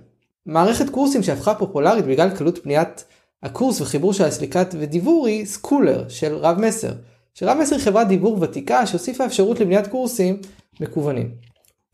מערכת 0.46 0.90
קורסים 0.90 1.22
שהפכה 1.22 1.54
פופולרית 1.54 2.04
בגלל 2.04 2.30
קלות 2.30 2.58
פניית 2.62 3.04
הקורס 3.42 3.80
וחיבור 3.80 4.12
של 4.12 4.24
הסליקת 4.24 4.74
ודיבור 4.78 5.26
היא 5.26 5.46
סקולר 5.46 6.08
של 6.08 6.36
רב 6.36 6.58
מסר. 6.60 6.92
שרב 7.34 7.58
מסר 7.60 7.76
היא 7.76 7.84
חברת 7.84 8.08
דיבור 8.08 8.38
ותיקה 8.40 8.86
שהוסיפה 8.86 9.26
אפשרות 9.26 9.60
לבניית 9.60 9.86
קורסים 9.86 10.40
מקוונים. 10.80 11.30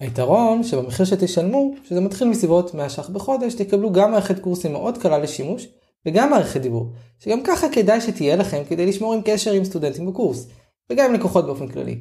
היתרון 0.00 0.62
שבמחיר 0.62 1.06
שתשלמו, 1.06 1.74
שזה 1.88 2.00
מתחיל 2.00 2.28
מסביבות 2.28 2.74
100 2.74 2.88
ש"ח 2.88 3.08
בחודש, 3.08 3.54
תקבלו 3.54 3.92
גם 3.92 4.10
מערכת 4.10 4.38
קורסים 4.38 4.72
מאוד 4.72 4.98
קלה 4.98 5.18
לשימוש 5.18 5.68
וגם 6.06 6.30
מערכת 6.30 6.60
דיבור, 6.60 6.90
שגם 7.18 7.42
ככה 7.44 7.68
כדאי 7.68 8.00
שתהיה 8.00 8.36
לכם 8.36 8.62
כדי 8.68 8.86
לשמור 8.86 9.14
עם 9.14 9.20
קשר 9.24 9.52
עם 9.52 9.64
סטודנטים 9.64 10.06
בקורס, 10.06 10.46
וגם 10.90 11.08
עם 11.08 11.14
לקוחות 11.14 11.46
באופן 11.46 11.68
כללי. 11.68 11.98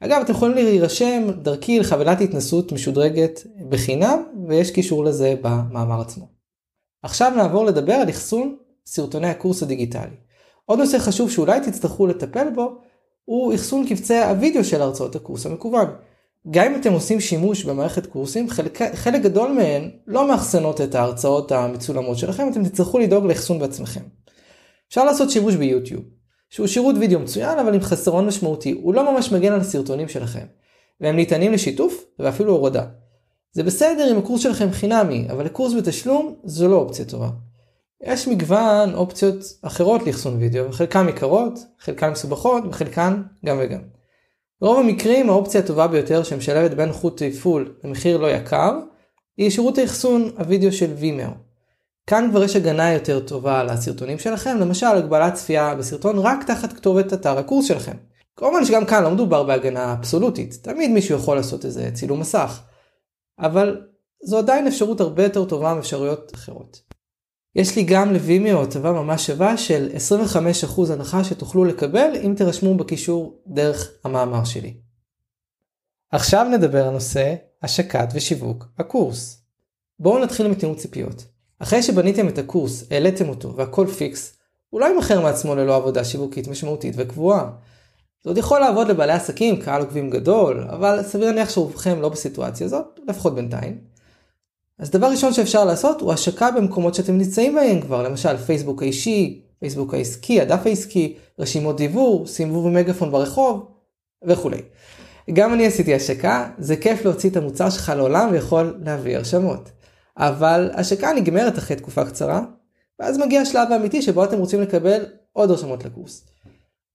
אגב, 0.00 0.20
אתם 0.20 0.32
יכולים 0.32 0.54
להירשם 0.54 1.30
דרכי 1.42 1.78
לחבילת 1.78 2.20
התנסות 2.20 2.72
משודרגת 2.72 3.40
בחינם, 3.68 4.22
ויש 4.48 4.70
קישור 4.70 5.04
לזה 5.04 5.34
במאמר 5.42 6.00
עצמו. 6.00 6.28
עכשיו 7.02 7.32
נעבור 7.36 7.64
לדבר 7.64 7.92
על 7.92 8.10
אחסון 8.10 8.56
סרטוני 8.86 9.28
הקורס 9.28 9.62
הדיגיטלי. 9.62 10.16
עוד 10.64 10.78
נושא 10.78 10.98
חשוב 10.98 11.30
שאולי 11.30 11.60
תצטרכו 11.60 12.06
לטפל 12.06 12.50
בו, 12.54 12.76
הוא 13.24 13.54
אחסון 13.54 13.86
קבצי 13.88 14.18
הוידאו 14.18 14.64
של 14.64 14.82
הרצאות 14.82 15.16
הקורס 15.16 15.46
המקוון. 15.46 15.86
גם 16.50 16.66
אם 16.66 16.80
אתם 16.80 16.92
עושים 16.92 17.20
שימוש 17.20 17.64
במערכת 17.64 18.06
קורסים, 18.06 18.50
חלק, 18.50 18.82
חלק 18.94 19.22
גדול 19.22 19.52
מהן 19.52 19.90
לא 20.06 20.28
מאחסנות 20.28 20.80
את 20.80 20.94
ההרצאות 20.94 21.52
המצולמות 21.52 22.18
שלכם, 22.18 22.48
אתם 22.52 22.64
תצטרכו 22.64 22.98
לדאוג 22.98 23.26
לאחסון 23.26 23.58
בעצמכם. 23.58 24.00
אפשר 24.88 25.04
לעשות 25.04 25.30
שימוש 25.30 25.54
ביוטיוב, 25.54 26.02
שהוא 26.54 26.66
שירות 26.66 26.94
וידאו 27.00 27.20
מצוין 27.20 27.58
אבל 27.58 27.74
עם 27.74 27.80
חסרון 27.80 28.26
משמעותי, 28.26 28.80
הוא 28.82 28.94
לא 28.94 29.12
ממש 29.12 29.32
מגן 29.32 29.52
על 29.52 29.60
הסרטונים 29.60 30.08
שלכם, 30.08 30.46
והם 31.00 31.16
ניתנים 31.16 31.52
לשיתוף 31.52 32.04
ואפילו 32.18 32.52
הורדה. 32.52 32.84
זה 33.52 33.62
בסדר 33.62 34.12
אם 34.12 34.18
הקורס 34.18 34.40
שלכם 34.40 34.70
חינמי, 34.70 35.26
אבל 35.30 35.44
לקורס 35.44 35.72
בתשלום 35.74 36.34
זו 36.44 36.68
לא 36.68 36.76
אופציה 36.76 37.04
טובה. 37.04 37.28
יש 38.02 38.28
מגוון 38.28 38.94
אופציות 38.94 39.36
אחרות 39.62 40.06
לאחסון 40.06 40.36
וידאו, 40.36 40.72
חלקן 40.72 41.08
יקרות, 41.08 41.58
חלקן 41.78 42.10
מסובכות 42.10 42.64
וחלקן 42.70 43.22
גם 43.46 43.56
וגם. 43.60 43.80
ברוב 44.60 44.78
המקרים 44.78 45.30
האופציה 45.30 45.60
הטובה 45.60 45.86
ביותר 45.86 46.22
שמשלבת 46.22 46.70
בין 46.70 46.92
חוט 46.92 47.22
תפעול 47.22 47.74
למחיר 47.84 48.16
לא 48.16 48.30
יקר, 48.30 48.78
היא 49.36 49.50
שירות 49.50 49.78
האחסון 49.78 50.30
הוידאו 50.38 50.72
של 50.72 50.92
וימאו. 50.92 51.30
כאן 52.06 52.28
כבר 52.30 52.44
יש 52.44 52.56
הגנה 52.56 52.92
יותר 52.92 53.20
טובה 53.20 53.60
על 53.60 53.68
הסרטונים 53.68 54.18
שלכם, 54.18 54.56
למשל 54.60 54.86
הגבלת 54.86 55.34
צפייה 55.34 55.74
בסרטון 55.74 56.18
רק 56.18 56.44
תחת 56.46 56.72
כתובת 56.72 57.12
אתר 57.12 57.38
הקורס 57.38 57.66
שלכם. 57.68 57.96
כמובן 58.36 58.64
שגם 58.64 58.86
כאן 58.86 59.02
לא 59.02 59.10
מדובר 59.10 59.42
בהגנה 59.42 59.92
אבסולוטית, 59.92 60.58
תמיד 60.62 60.90
מישהו 60.90 61.16
יכול 61.16 61.36
לעשות 61.36 61.64
איזה 61.64 61.90
צילום 61.94 62.20
מסך. 62.20 62.60
אבל 63.38 63.80
זו 64.24 64.38
עדיין 64.38 64.66
אפשרות 64.66 65.00
הרבה 65.00 65.22
יותר 65.22 65.44
טובה 65.44 65.74
מאפשרויות 65.74 66.34
אחרות. 66.34 66.82
יש 67.54 67.76
לי 67.76 67.82
גם 67.82 68.12
לווימיו 68.12 68.62
הטבה 68.62 68.92
ממש 68.92 69.26
שווה 69.26 69.56
של 69.56 69.88
25% 70.88 70.92
הנחה 70.92 71.24
שתוכלו 71.24 71.64
לקבל 71.64 72.12
אם 72.26 72.34
תירשמו 72.36 72.76
בקישור 72.76 73.42
דרך 73.46 73.90
המאמר 74.04 74.44
שלי. 74.44 74.76
עכשיו 76.12 76.46
נדבר 76.52 76.86
על 76.86 76.92
נושא 76.92 77.34
השקת 77.62 78.08
ושיווק 78.14 78.64
הקורס. 78.78 79.42
בואו 79.98 80.18
נתחיל 80.18 80.48
מתיאום 80.48 80.74
ציפיות. 80.74 81.33
אחרי 81.58 81.82
שבניתם 81.82 82.28
את 82.28 82.38
הקורס, 82.38 82.84
העליתם 82.90 83.28
אותו 83.28 83.56
והכל 83.56 83.86
פיקס, 83.86 84.36
הוא 84.70 84.80
לא 84.80 84.86
יימכר 84.86 85.20
מעצמו 85.20 85.54
ללא 85.54 85.76
עבודה 85.76 86.04
שיווקית 86.04 86.48
משמעותית 86.48 86.94
וקבועה. 86.98 87.50
זה 88.24 88.30
עוד 88.30 88.38
יכול 88.38 88.60
לעבוד 88.60 88.88
לבעלי 88.88 89.12
עסקים, 89.12 89.60
קהל 89.60 89.80
עוקבים 89.80 90.10
גדול, 90.10 90.66
אבל 90.70 91.02
סביר 91.02 91.26
להניח 91.26 91.50
שרובכם 91.50 92.00
לא 92.00 92.08
בסיטואציה 92.08 92.66
הזאת, 92.66 93.00
לפחות 93.08 93.34
בינתיים. 93.34 93.78
אז 94.78 94.90
דבר 94.90 95.06
ראשון 95.06 95.32
שאפשר 95.32 95.64
לעשות 95.64 96.00
הוא 96.00 96.12
השקה 96.12 96.50
במקומות 96.50 96.94
שאתם 96.94 97.18
נמצאים 97.18 97.54
בהם 97.54 97.80
כבר, 97.80 98.02
למשל 98.02 98.36
פייסבוק 98.36 98.82
האישי, 98.82 99.42
פייסבוק 99.60 99.94
העסקי, 99.94 100.40
הדף 100.40 100.66
העסקי, 100.66 101.16
רשימות 101.38 101.76
דיוור, 101.76 102.26
סיבוב 102.26 102.68
מגפון 102.68 103.10
ברחוב 103.10 103.66
וכולי. 104.26 104.62
גם 105.32 105.54
אני 105.54 105.66
עשיתי 105.66 105.94
השקה, 105.94 106.50
זה 106.58 106.76
כיף 106.76 107.04
להוציא 107.04 107.30
את 107.30 107.36
המוצר 107.36 107.70
שלך 107.70 107.92
לעולם 107.96 108.28
ויכול 108.32 108.78
להביא 108.84 109.16
הרשמות. 109.16 109.70
אבל 110.16 110.70
השקה 110.74 111.12
נגמרת 111.12 111.58
אחרי 111.58 111.76
תקופה 111.76 112.04
קצרה, 112.04 112.42
ואז 112.98 113.18
מגיע 113.18 113.40
השלב 113.40 113.72
האמיתי 113.72 114.02
שבו 114.02 114.24
אתם 114.24 114.38
רוצים 114.38 114.60
לקבל 114.60 115.06
עוד 115.32 115.50
הרשמות 115.50 115.84
לקורס. 115.84 116.26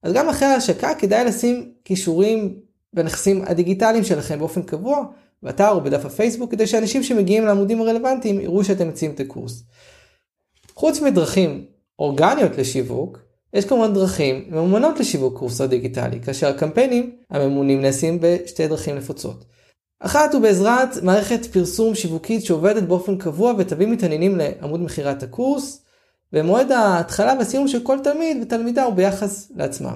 אז 0.03 0.13
גם 0.13 0.29
אחרי 0.29 0.47
ההשקה 0.47 0.95
כדאי 0.95 1.25
לשים 1.25 1.71
כישורים 1.85 2.59
בנכסים 2.93 3.43
הדיגיטליים 3.45 4.03
שלכם 4.03 4.39
באופן 4.39 4.61
קבוע, 4.61 5.05
באתר 5.43 5.69
או 5.69 5.81
בדף 5.81 6.05
הפייסבוק, 6.05 6.51
כדי 6.51 6.67
שאנשים 6.67 7.03
שמגיעים 7.03 7.45
לעמודים 7.45 7.81
הרלוונטיים 7.81 8.39
יראו 8.39 8.63
שאתם 8.63 8.89
מציעים 8.89 9.15
את 9.15 9.19
הקורס. 9.19 9.63
חוץ 10.75 11.01
מדרכים 11.01 11.65
אורגניות 11.99 12.57
לשיווק, 12.57 13.19
יש 13.53 13.65
כמובן 13.65 13.93
דרכים 13.93 14.45
ממומנות 14.47 14.99
לשיווק 14.99 15.37
קורס 15.37 15.61
הדיגיטלי, 15.61 16.21
כאשר 16.21 16.47
הקמפיינים 16.47 17.15
הממונים 17.29 17.81
נעשים 17.81 18.19
בשתי 18.21 18.67
דרכים 18.67 18.95
נפוצות. 18.95 19.45
אחת 19.99 20.33
הוא 20.33 20.41
בעזרת 20.41 21.03
מערכת 21.03 21.45
פרסום 21.45 21.95
שיווקית 21.95 22.45
שעובדת 22.45 22.83
באופן 22.83 23.17
קבוע 23.17 23.53
ותביא 23.57 23.87
מתעניינים 23.87 24.37
לעמוד 24.37 24.81
מכירת 24.81 25.23
הקורס, 25.23 25.81
ומועד 26.33 26.71
ההתחלה 26.71 27.33
והסיום 27.39 27.67
של 27.67 27.83
כל 27.83 27.97
תלמיד 28.03 28.37
ותלמידה 28.41 28.83
הוא 28.83 28.93
ביחס 28.93 29.51
לעצמם. 29.55 29.95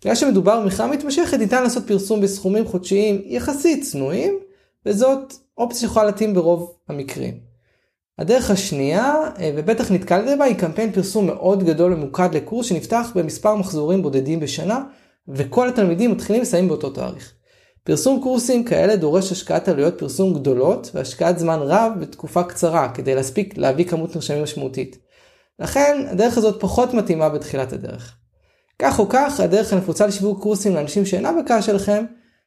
בגלל 0.00 0.14
שמדובר 0.14 0.60
במכירה 0.60 0.88
מתמשכת 0.88 1.38
ניתן 1.38 1.62
לעשות 1.62 1.86
פרסום 1.86 2.20
בסכומים 2.20 2.66
חודשיים 2.66 3.22
יחסית 3.24 3.84
צנועים, 3.84 4.38
וזאת 4.86 5.34
אופציה 5.58 5.80
שיכולה 5.80 6.04
להתאים 6.04 6.34
ברוב 6.34 6.74
המקרים. 6.88 7.34
הדרך 8.18 8.50
השנייה, 8.50 9.14
אה, 9.38 9.52
ובטח 9.56 9.92
נתקלתם 9.92 10.38
בה, 10.38 10.44
היא 10.44 10.56
קמפיין 10.56 10.92
פרסום 10.92 11.26
מאוד 11.26 11.64
גדול 11.64 11.94
ממוקד 11.94 12.34
לקורס 12.34 12.66
שנפתח 12.66 13.12
במספר 13.14 13.54
מחזורים 13.54 14.02
בודדים 14.02 14.40
בשנה, 14.40 14.84
וכל 15.28 15.68
התלמידים 15.68 16.10
מתחילים 16.12 16.42
לסיים 16.42 16.68
באותו 16.68 16.90
תאריך. 16.90 17.32
פרסום 17.88 18.20
קורסים 18.22 18.64
כאלה 18.64 18.96
דורש 18.96 19.32
השקעת 19.32 19.68
עלויות 19.68 19.98
פרסום 19.98 20.34
גדולות 20.34 20.90
והשקעת 20.94 21.38
זמן 21.38 21.58
רב 21.62 21.92
בתקופה 22.00 22.42
קצרה 22.42 22.88
כדי 22.88 23.14
להספיק 23.14 23.58
להביא 23.58 23.84
כמות 23.84 24.14
נרשמים 24.14 24.42
משמעותית. 24.42 24.98
לכן 25.58 26.06
הדרך 26.10 26.38
הזאת 26.38 26.60
פחות 26.60 26.94
מתאימה 26.94 27.28
בתחילת 27.28 27.72
הדרך. 27.72 28.16
כך 28.78 28.98
או 28.98 29.08
כך 29.08 29.40
הדרך 29.40 29.72
הנפוצה 29.72 30.06
לשיווק 30.06 30.42
קורסים 30.42 30.74
לאנשים 30.74 31.06
שאינם 31.06 31.40
בקהל 31.42 31.62
שלכם 31.62 32.04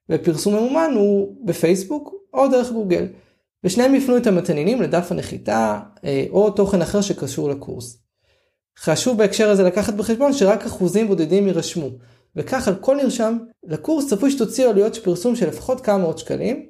ופרסום 0.10 0.56
ממומן 0.56 0.92
הוא 0.96 1.36
בפייסבוק 1.46 2.14
או 2.34 2.48
דרך 2.48 2.72
גוגל. 2.72 3.08
ושניהם 3.64 3.96
יפנו 3.96 4.18
את 4.18 4.28
המתעניינים 4.28 4.82
לדף 4.82 5.12
הנחיתה 5.12 5.80
אה, 6.06 6.26
או 6.30 6.52
תוכן 6.52 6.82
אחר 6.82 7.02
שקשור 7.02 7.50
לקורס. 7.50 7.98
חשוב 8.80 9.18
בהקשר 9.18 9.50
הזה 9.50 9.64
לקחת 9.64 9.94
בחשבון 9.94 10.34
שרק 10.34 10.66
אחוזים 10.66 11.08
בודדים 11.08 11.48
יירשמו, 11.48 11.90
וכך 12.36 12.68
על 12.68 12.76
כל 12.76 12.96
נרשם 12.96 13.38
לקורס 13.64 14.10
צפוי 14.10 14.32
שתוציא 14.32 14.68
עלויות 14.68 14.98
פרסום 14.98 15.36
של 15.36 15.48
לפחות 15.48 15.82
כמה 15.82 15.98
מאות 15.98 16.18
שקלים, 16.18 16.66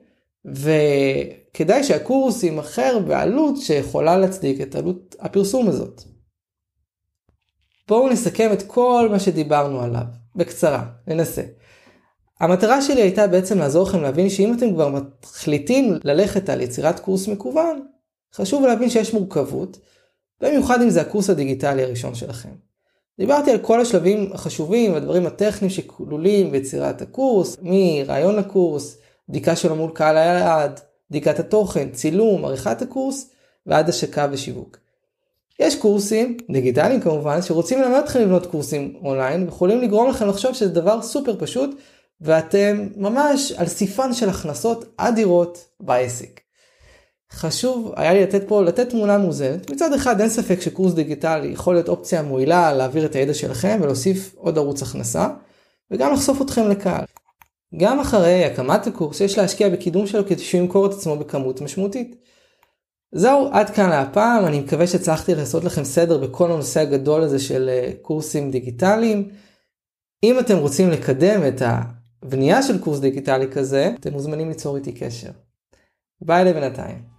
וכדאי 0.45 1.84
שהקורס 1.84 2.43
יימכר 2.43 3.00
בעלות 3.00 3.58
שיכולה 3.58 4.17
להצדיק 4.17 4.62
את 4.62 4.76
עלות 4.76 5.15
הפרסום 5.19 5.67
הזאת. 5.67 6.02
בואו 7.88 8.10
נסכם 8.10 8.50
את 8.54 8.63
כל 8.67 9.08
מה 9.12 9.19
שדיברנו 9.19 9.82
עליו, 9.82 10.06
בקצרה, 10.36 10.86
ננסה. 11.08 11.43
המטרה 12.39 12.82
שלי 12.82 13.02
הייתה 13.02 13.28
בעצם 13.28 13.58
לעזור 13.58 13.88
לכם 13.88 14.02
להבין 14.02 14.30
שאם 14.30 14.54
אתם 14.54 14.74
כבר 14.74 14.89
מחליטים 14.89 15.93
ללכת 16.04 16.50
על 16.50 16.62
יצירת 16.62 17.00
קורס 17.00 17.28
מקוון, 17.28 17.86
חשוב 18.36 18.65
להבין 18.65 18.89
שיש 18.89 19.13
מורכבות, 19.13 19.78
במיוחד 20.41 20.82
אם 20.82 20.89
זה 20.89 21.02
הקורס 21.02 21.30
הדיגיטלי 21.30 21.84
הראשון 21.84 22.15
שלכם. 22.15 22.70
דיברתי 23.21 23.51
על 23.51 23.57
כל 23.57 23.81
השלבים 23.81 24.29
החשובים 24.34 24.93
והדברים 24.93 25.25
הטכניים 25.25 25.69
שכלולים 25.69 26.51
ביצירת 26.51 27.01
הקורס, 27.01 27.57
מרעיון 27.62 28.36
לקורס, 28.36 28.97
בדיקה 29.29 29.55
שלו 29.55 29.75
מול 29.75 29.91
קהל 29.93 30.17
היעד, 30.17 30.79
בדיקת 31.10 31.39
התוכן, 31.39 31.89
צילום, 31.89 32.45
עריכת 32.45 32.81
הקורס, 32.81 33.29
ועד 33.65 33.89
השקה 33.89 34.27
ושיווק. 34.31 34.77
יש 35.60 35.75
קורסים, 35.75 36.38
דיגיטליים 36.51 37.01
כמובן, 37.01 37.41
שרוצים 37.41 37.81
ללמד 37.81 38.01
אתכם 38.03 38.19
לבנות 38.19 38.45
קורסים 38.45 38.95
אונליין, 39.03 39.43
ויכולים 39.43 39.81
לגרום 39.81 40.10
לכם 40.10 40.27
לחשוב 40.27 40.53
שזה 40.53 40.69
דבר 40.69 41.01
סופר 41.01 41.36
פשוט, 41.39 41.75
ואתם 42.21 42.88
ממש 42.95 43.51
על 43.51 43.67
סיפן 43.67 44.13
של 44.13 44.29
הכנסות 44.29 44.86
אדירות 44.97 45.65
בעסק. 45.79 46.40
חשוב 47.31 47.93
היה 47.95 48.13
לי 48.13 48.21
לתת 48.21 48.47
פה, 48.47 48.63
לתת 48.63 48.89
תמונה 48.89 49.17
מוזנת. 49.17 49.69
מצד 49.69 49.93
אחד 49.93 50.21
אין 50.21 50.29
ספק 50.29 50.61
שקורס 50.61 50.93
דיגיטלי 50.93 51.47
יכול 51.47 51.73
להיות 51.75 51.89
אופציה 51.89 52.21
מועילה 52.21 52.73
להעביר 52.73 53.05
את 53.05 53.15
הידע 53.15 53.33
שלכם 53.33 53.79
ולהוסיף 53.81 54.35
עוד 54.35 54.57
ערוץ 54.57 54.81
הכנסה, 54.81 55.27
וגם 55.91 56.13
לחשוף 56.13 56.41
אתכם 56.41 56.69
לקהל. 56.69 57.05
גם 57.77 57.99
אחרי 57.99 58.45
הקמת 58.45 58.87
הקורס 58.87 59.21
יש 59.21 59.37
להשקיע 59.37 59.69
בקידום 59.69 60.07
שלו 60.07 60.27
כדי 60.27 60.43
שהוא 60.43 60.61
ימכור 60.61 60.85
את 60.85 60.91
עצמו 60.91 61.15
בכמות 61.17 61.61
משמעותית. 61.61 62.15
זהו, 63.15 63.49
עד 63.51 63.69
כאן 63.69 63.89
להפעם, 63.89 64.45
אני 64.45 64.59
מקווה 64.59 64.87
שהצלחתי 64.87 65.35
לעשות 65.35 65.63
לכם 65.63 65.83
סדר 65.83 66.17
בכל 66.17 66.51
הנושא 66.51 66.79
הגדול 66.79 67.21
הזה 67.21 67.39
של 67.39 67.69
אה, 67.69 67.91
קורסים 68.01 68.51
דיגיטליים. 68.51 69.29
אם 70.23 70.39
אתם 70.39 70.57
רוצים 70.57 70.89
לקדם 70.89 71.41
את 71.47 71.61
הבנייה 71.65 72.63
של 72.63 72.79
קורס 72.79 72.99
דיגיטלי 72.99 73.51
כזה, 73.51 73.91
אתם 73.99 74.13
מוזמנים 74.13 74.49
ליצור 74.49 74.77
איתי 74.77 74.91
קשר. 74.91 75.31
ביי 76.21 76.45
לבינתיים. 76.45 77.11